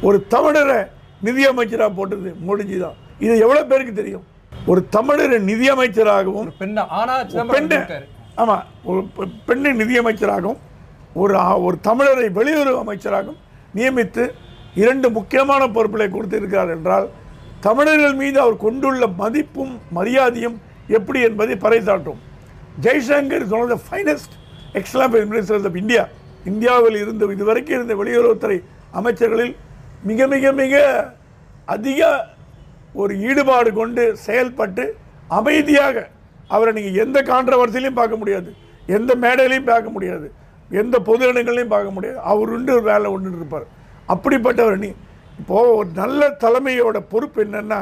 ஒரு 0.08 0.18
தமிழரை 0.36 0.80
நிதியமைச்சராக 1.28 1.92
போட்டது 2.00 2.30
மோடிஜி 2.48 2.78
தான். 2.86 2.98
இது 3.26 3.34
எவ்வளோ 3.46 3.64
பேருக்கு 3.72 3.94
தெரியும்? 4.02 4.26
ஒரு 4.72 4.82
தமிழரை 4.96 5.38
நிதியமைச்சராகவும் 5.50 6.50
பெண்ணா 6.62 6.84
ஆனா 7.00 7.16
சிதம்பரம் 7.32 7.56
பெண்ணு 7.56 8.00
ஆமாம் 8.42 8.64
ஒரு 8.90 9.02
பெண்ணை 9.50 9.72
நிதியமைச்சராகவும் 9.82 10.62
ஒரு 11.22 11.34
ஒரு 11.66 11.78
தமிழரை 11.88 12.30
வெளியுறவு 12.38 12.80
அமைச்சராகவும் 12.84 13.42
நியமித்து 13.76 14.24
இரண்டு 14.82 15.08
முக்கியமான 15.18 15.62
பொறுப்புகளை 15.76 16.08
கொடுத்திருக்கிறார் 16.10 16.72
என்றால் 16.76 17.08
தமிழர்கள் 17.60 18.16
மீது 18.22 18.38
அவர் 18.40 18.58
கொண்டுள்ள 18.58 19.06
மதிப்பும் 19.22 19.74
மரியாதையும் 19.98 20.58
எப்படி 20.98 21.20
என்பதை 21.28 21.56
பறைசாட்டும் 21.66 22.20
Jaishankar 22.86 23.44
is 23.46 23.54
one 23.58 23.64
of 23.66 23.74
the 23.76 23.80
finest 23.90 24.34
example 24.74 25.24
ministers 25.32 25.68
of 25.70 25.80
India 25.84 26.04
இந்தியாவில் 26.52 26.98
இருந்த 27.04 27.26
இதுவரைக்கும் 27.36 27.78
இருந்த 27.78 27.94
வெளியுறவுத்துறை 28.02 28.58
அமைச்சர்களில் 29.00 29.56
மிக 30.10 30.28
மிக 30.34 30.52
மிக 30.62 30.74
அதிக 31.76 32.10
ஒரு 32.94 33.14
ஈடுபாடு 33.30 33.70
கொண்டு 33.74 34.04
செயல்பட்டு 34.26 34.84
அமைதியாக 35.38 36.04
அவரை 36.48 36.72
நீங்கள் 36.74 37.00
எந்த 37.06 37.18
கான்ட்ரவர்சிலையும் 37.32 38.00
பார்க்க 38.00 38.16
முடியாது. 38.16 38.50
எந்த 38.98 39.12
மேடையிலையும் 39.24 39.70
பார்க்க 39.72 39.90
முடியாது. 39.90 40.28
எந்த 40.82 40.96
பொது 41.08 41.24
இடங்களையும் 41.32 41.74
பார்க்க 41.74 41.96
முடியாது. 41.96 42.20
அவர் 42.32 42.54
உண்டு 42.56 42.72
ஒரு 42.78 42.86
வேலை 42.92 43.10
ஒன்று 43.16 43.38
இருப்பார். 43.42 43.68
அப்படிப்பட்டவர் 44.14 44.82
நீ 44.86 44.92
இப்போது 45.42 45.70
ஒரு 45.80 45.90
நல்ல 46.02 46.28
தலைமையோட 46.44 46.98
பொறுப்பு 47.12 47.40
என்னன்னா 47.46 47.80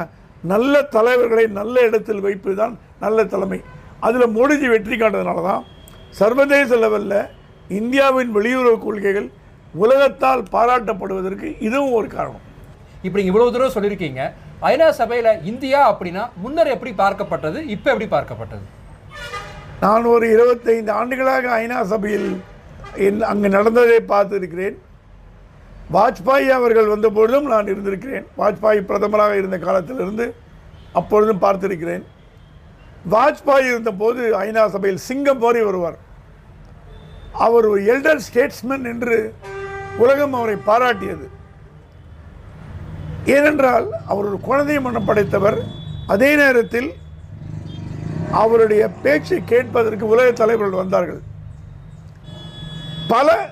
நல்ல 0.52 0.82
தலைவர்களை 0.96 1.46
நல்ல 1.60 1.76
இடத்தில் 1.88 2.26
வைப்பது 2.26 2.56
தான் 2.62 2.74
நல்ல 3.04 3.26
தலைமை. 3.34 3.60
அதில் 4.08 4.34
மோடிஜி 4.38 4.68
வெற்றி 4.74 4.96
காட்டுறதுனால 4.96 5.44
தான் 5.50 5.64
சர்வதேச 6.20 6.78
லெவலில் 6.84 7.20
இந்தியாவின் 7.80 8.32
வெளியுறவு 8.38 8.78
கொள்கைகள் 8.86 9.28
உலகத்தால் 9.84 10.44
பாராட்டப்படுவதற்கு 10.56 11.48
இதுவும் 11.68 11.98
ஒரு 12.00 12.08
காரணம். 12.16 12.44
இப்படி 13.06 13.22
நீங்க 13.22 13.32
இவ்வளவு 13.34 13.54
தூரம் 13.54 13.76
சொல்லியிருக்கீங்க. 13.76 14.24
ஐநா 14.72 14.88
சபையில 15.00 15.30
இந்தியா 15.52 15.80
அப்படின்னா 15.92 16.24
முன்னர் 16.44 16.74
எப்படி 16.74 16.92
பார்க்கப்பட்டது 17.02 17.60
இப்ப 17.76 17.86
எப்படி 17.94 18.08
பார்க்கப்பட்டது? 18.16 18.66
நான் 19.84 20.06
ஒரு 20.16 20.26
இருபத்தைந்து 20.36 20.92
ஆண்டுகளாக 21.00 21.50
ஐநா 21.64 21.80
சபையில் 21.94 22.30
என் 22.96 23.22
அங்கு 23.22 23.50
நடந்ததை 23.50 24.00
பார்த்திருக்கிறேன். 24.08 24.76
வாஜ்பாய் 25.94 26.48
அவர்கள் 26.50 26.88
வந்தபொழுதும் 26.88 27.48
நான் 27.48 27.66
இருந்திருக்கிறேன். 27.66 28.26
வாஜ்பாய் 28.38 28.88
பிரதமராக 28.90 29.38
இருந்த 29.38 29.58
காலத்திலிருந்து 29.58 30.34
அப்பொழுதும் 30.94 31.42
பார்த்திருக்கிறேன். 31.42 32.04
வாஜ்பாய் 33.12 33.70
இருந்தபோது 33.70 34.40
ஐநா 34.40 34.68
சபையில் 34.68 34.98
சிங்கம் 34.98 35.40
போரி 35.40 35.62
வருவார். 35.62 35.98
அவர் 37.32 37.66
ஒரு 37.66 37.82
எல்டர் 37.82 38.24
ஸ்டேட்ஸ்மேன் 38.28 38.86
என்று 38.86 39.34
உலகம் 39.98 40.34
அவரை 40.34 40.56
பாராட்டியது. 40.66 41.28
ஏனென்றால் 43.26 43.88
அவர் 44.06 44.26
ஒரு 44.26 44.40
குழந்தை 44.40 44.80
மனம் 44.80 45.06
படைத்தவர். 45.06 45.60
அதே 46.08 46.36
நேரத்தில் 46.36 46.94
அவருடைய 48.32 48.90
பேச்சை 48.90 49.42
கேட்பதற்கு 49.46 50.08
உலக 50.08 50.32
தலைவர்கள் 50.32 50.82
வந்தார்கள். 50.82 51.22
பல 53.08 53.50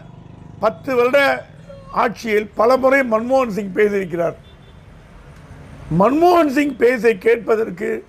பத்து 0.60 0.96
வருட 0.96 1.46
ஆட்சியில் 1.92 2.52
பல 2.56 2.78
முறை 2.78 3.00
மன்மோகன் 3.00 3.56
சிங் 3.58 3.74
பேசியிருக்கிறார். 3.74 4.36
மன்மோகன் 6.00 6.54
சிங் 6.58 6.76
பேசை 6.76 7.18
கேட்பதற்கு 7.18 8.06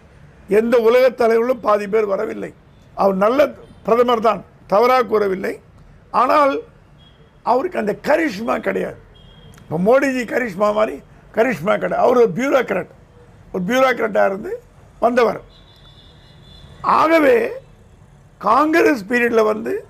எந்த 0.48 0.78
உலக 0.78 1.10
தலைவர்களும் 1.10 1.60
பாதி 1.60 1.88
பேர் 1.88 2.06
வரவில்லை. 2.06 2.54
அவர் 2.94 3.14
நல்ல 3.14 3.46
பிரதமர் 3.82 4.20
தான் 4.20 4.44
தவறாக 4.66 5.02
கூறவில்லை. 5.02 5.60
ஆனால் 6.10 6.62
அவருக்கு 7.42 7.78
அந்த 7.78 7.96
கரிஷ்மா 8.08 8.58
கிடையாது. 8.58 8.98
இப்போ 9.62 9.78
மோடிஜி 9.78 10.22
கரிஷ்மா 10.34 10.74
மாதிரி 10.74 11.02
கரிஷ்மா 11.34 11.78
கிடையாது. 11.78 12.04
அவர் 12.06 12.16
ஒரு 12.16 12.32
பியூரோக்ராட். 12.34 12.92
ஒரு 13.52 13.64
பியூரோக்ராட்டாக 13.68 14.26
இருந்து 14.26 14.62
வந்தவர். 14.98 15.40
ஆகவே 16.82 17.48
காங்கிரஸ் 18.38 19.04
பீரியடில் 19.04 19.50
வந்து 19.52 19.86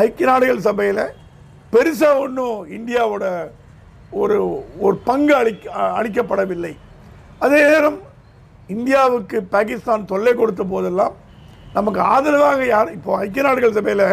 ஐக்கிய 0.00 0.26
நாடுகள் 0.28 0.66
சபையில் 0.66 1.04
பெருசாக 1.72 2.20
ஒன்றும் 2.24 2.58
இந்தியாவோட 2.76 3.24
ஒரு 4.20 4.36
ஒரு 4.84 4.96
பங்கு 5.08 5.34
அளி 5.40 5.52
அளிக்கப்படவில்லை. 5.98 6.72
அதே 7.44 7.60
நேரம் 7.70 7.98
இந்தியாவுக்கு 8.74 9.38
பாகிஸ்தான் 9.54 10.08
தொல்லை 10.12 10.32
கொடுத்த 10.40 10.62
போதெல்லாம் 10.72 11.14
நமக்கு 11.76 12.00
ஆதரவாக 12.14 12.60
யார் 12.72 12.94
இப்போ 12.96 13.10
ஐக்கிய 13.24 13.44
நாடுகள் 13.46 13.76
சபையில் 13.78 14.06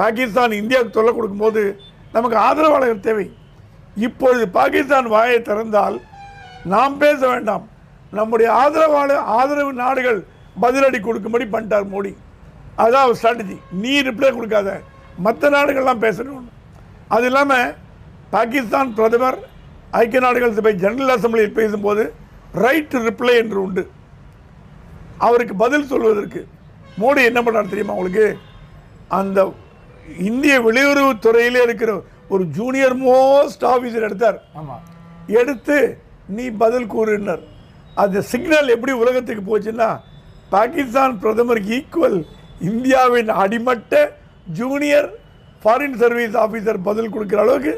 பாகிஸ்தான் 0.00 0.52
இந்தியாவுக்கு 0.60 0.96
தொல்லை 0.98 1.12
கொடுக்கும்போது 1.14 1.62
நமக்கு 2.14 2.36
ஆதரவாளர்கள் 2.46 3.06
தேவை. 3.08 3.26
இப்பொழுது 4.06 4.44
பாகிஸ்தான் 4.58 5.08
வாயை 5.14 5.38
திறந்தால் 5.48 5.96
நாம் 6.74 6.96
பேச 7.02 7.20
வேண்டாம். 7.32 7.64
நம்முடைய 8.18 8.48
ஆதரவாளர் 8.62 9.28
ஆதரவு 9.38 9.72
நாடுகள் 9.84 10.20
பதிலடி 10.64 11.00
கொடுக்கும்படி 11.00 11.46
பண்ணிட்டார் 11.52 11.86
மோடி. 11.92 12.12
அதான் 12.82 13.04
அவர் 13.06 13.18
ஸ்ட்ராட்டஜி 13.20 13.58
நீ 13.82 13.92
ரிப்ளை 14.08 14.30
கொடுக்காத. 14.38 14.70
மற்ற 15.20 15.50
நாடுகள்லாம் 15.50 16.04
பேசணும். 16.04 16.48
அது 17.08 17.26
இல்லாமல் 17.26 17.74
பாகிஸ்தான் 18.30 18.94
பிரதமர் 18.94 19.38
ஐக்கிய 19.90 20.20
நாடுகள் 20.20 20.52
சபை 20.52 20.74
ஜெனரல் 20.74 21.18
அசம்பிளியில் 21.18 21.52
பேசும்போது 21.52 22.12
ரைட் 22.52 22.92
ரிப்ளை 22.92 23.34
என்று 23.36 23.62
உண்டு. 23.62 23.90
அவருக்கு 25.18 25.54
பதில் 25.54 25.86
சொல்வதற்கு. 25.86 26.46
மோடி 26.98 27.24
என்ன 27.24 27.42
பண்ணார் 27.42 27.68
தெரியுமா 27.68 27.92
உங்களுக்கு? 27.92 28.38
அந்த 29.08 29.52
இந்திய 30.18 30.60
வெளியுறவுத் 30.60 31.18
துறையிலே 31.18 31.62
இருக்கிற 31.62 32.02
ஒரு 32.28 32.44
ஜூனியர் 32.44 32.96
மோஸ்ட் 32.96 33.60
ஆஃபீஸர் 33.60 34.02
எடுத்தார். 34.02 34.42
ஆமா. 34.54 34.76
எடுத்து 35.26 35.98
நீ 36.26 36.50
பதில் 36.50 36.86
கூறுனர் 36.86 37.42
அந்த 37.94 38.20
சிக்னல் 38.20 38.68
எப்படி 38.68 38.92
உலகத்துக்கு 38.92 39.42
போச்சுன்னா 39.50 40.00
பாகிஸ்தான் 40.50 41.18
பிரதமருக்கு 41.18 41.84
ஈக்குவல் 41.84 42.24
இந்தியாவின் 42.60 43.28
அடிமட்ட 43.28 44.18
ஜூனியர் 44.58 45.08
ஃபாரின் 45.62 45.96
சர்வீஸ் 46.02 46.36
ஆஃபீஸர் 46.44 46.78
பதில் 46.88 47.12
கொடுக்குற 47.14 47.40
அளவுக்கு 47.44 47.74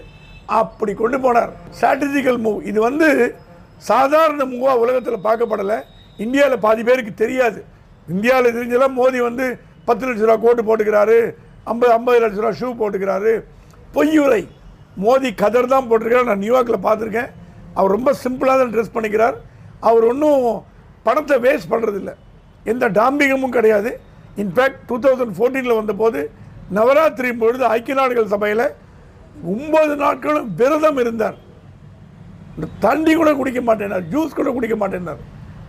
அப்படி 0.61 0.93
கொண்டு 1.01 1.19
போனார். 1.25 1.53
ஸ்ட்ராட்டஜிக்கல் 1.77 2.41
மூவ் 2.45 2.61
இது 2.71 2.79
வந்து 2.89 3.09
சாதாரண 3.91 4.43
மூவாக 4.53 4.83
உலகத்தில் 4.85 5.25
பார்க்கப்படலை. 5.27 5.79
இந்தியாவில் 6.25 6.65
பாதி 6.65 6.83
பேருக்கு 6.89 7.13
தெரியாது. 7.23 7.61
இந்தியாவில் 8.15 8.55
தெரிஞ்செல்லாம் 8.57 8.97
மோடி 9.01 9.19
வந்து 9.29 9.47
பத்து 9.89 10.07
லட்ச 10.07 10.25
ரூபா 10.27 10.37
கோட்டு 10.45 10.63
போட்டுக்கிறாரு. 10.69 11.19
ஐம்பது 11.73 11.93
ஐம்பது 11.99 12.21
லட்ச 12.25 12.39
ரூபா 12.43 12.53
ஷூ 12.61 12.69
போட்டுக்கிறாரு. 12.83 13.33
பொய்யுரை. 13.95 14.43
மோதி 15.05 15.31
கதர் 15.43 15.73
தான் 15.75 15.89
போட்டிருக்காரு 15.91 16.31
நான் 16.31 16.45
நியூயார்க்கில் 16.45 16.87
பார்த்துருக்கேன். 16.87 17.31
அவர் 17.79 17.95
ரொம்ப 17.97 18.11
சிம்பிளாக 18.25 18.57
தான் 18.63 18.73
ட்ரெஸ் 18.75 18.95
பண்ணிக்கிறார். 18.97 19.37
அவர் 19.89 20.05
ஒன்றும் 20.11 20.47
பணத்தை 21.07 21.37
வேஸ்ட் 21.47 21.71
பண்ணுறதில்ல 21.73 22.13
எந்த 22.73 22.85
டாம்பிகமும் 22.99 23.55
கிடையாது. 23.57 23.91
இன்ஃபேக்ட் 24.43 24.83
டூ 24.89 24.97
தௌசண்ட் 25.05 25.35
ஃபோர்டீனில் 25.39 25.79
வந்தபோது 25.81 26.21
நவராத்திரி 26.77 27.31
பொழுது 27.43 27.65
ஐக்கிய 27.77 27.97
நாடுகள் 28.01 28.33
சபையில் 28.35 28.67
ஒன்பது 29.53 29.95
நாட்களும் 30.05 30.49
விரதம் 30.61 31.01
இருந்தார். 31.03 31.37
தண்ணி 32.85 33.13
கூட 33.21 33.31
குடிக்க 33.41 33.61
மாட்டேனார் 33.69 34.05
ஜூஸ் 34.13 34.39
கூட 34.39 34.49
குடிக்க 34.57 34.77
மாட்டேனார். 34.83 35.21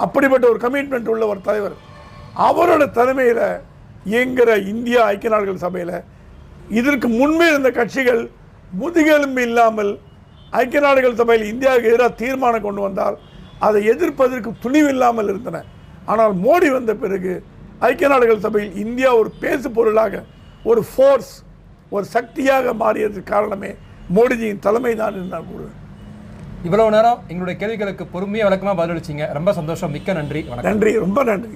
அப்படிப்பட்ட 0.06 0.46
ஒரு 0.52 0.60
கமிட்மெண்ட் 0.66 1.12
உள்ள 1.14 1.24
ஒரு 1.34 1.42
தலைவர். 1.50 1.76
அவரோட 2.48 2.84
தலைமையில் 2.98 3.46
இயங்குகிற 4.14 4.52
இந்தியா 4.72 5.02
ஐக்கிய 5.12 5.32
நாடுகள் 5.34 5.64
சபையில் 5.66 5.96
இதற்கு 6.80 7.08
முன்பே 7.20 7.48
இருந்த 7.52 7.70
கட்சிகள் 7.78 8.22
முதுகெலும்பு 8.82 9.42
இல்லாமல் 9.50 9.92
ஐக்கிய 10.62 10.82
நாடுகள் 10.86 11.20
சபையில் 11.22 11.46
இந்தியாவுக்கு 11.54 11.92
எதிராக 11.92 12.14
தீர்மானம் 12.22 12.66
கொண்டு 12.66 12.82
வந்தால் 12.88 13.18
அதை 13.68 13.80
எதிர்ப்பதற்கு 13.94 14.52
துணிவு 14.64 14.90
இல்லாமல் 14.94 15.30
இருந்தன. 15.34 15.58
ஆனால் 16.12 16.34
மோடி 16.46 16.70
வந்த 16.78 16.94
பிறகு 17.04 17.34
ஐக்கிய 17.90 18.08
நாடுகள் 18.14 18.46
சபையில் 18.46 18.74
இந்தியா 18.84 19.10
ஒரு 19.22 19.30
பேசு 19.44 19.68
பொருளாக 19.78 20.24
ஒரு 20.64 20.84
ஃபோர்ஸ் 20.96 21.44
ஒரு 21.90 22.06
சக்தியாக 22.06 22.74
மாறியதற்கு 22.74 23.24
காரணமே 23.24 23.76
மோடிஜியின் 24.16 24.60
தலைமை 24.60 24.96
தான் 24.96 25.14
என்று 25.14 25.28
நான் 25.28 25.42
கூறுவேன். 25.42 25.82
இவ்வளவு 26.64 26.92
நேரம் 26.92 27.20
எங்களுடைய 27.28 27.60
கேள்விகளுக்கு 27.60 28.04
பொறுமையா 28.04 28.48
விளக்கமா 28.48 28.76
பதிலளிச்சீங்க. 28.76 29.34
ரொம்ப 29.34 29.54
சந்தோஷம். 29.54 29.92
மிக்க 29.92 30.14
நன்றி. 30.14 30.42
வணக்கம். 30.42 30.72
நன்றி. 30.72 30.98
ரொம்ப 30.98 31.24
நன்றி. 31.24 31.50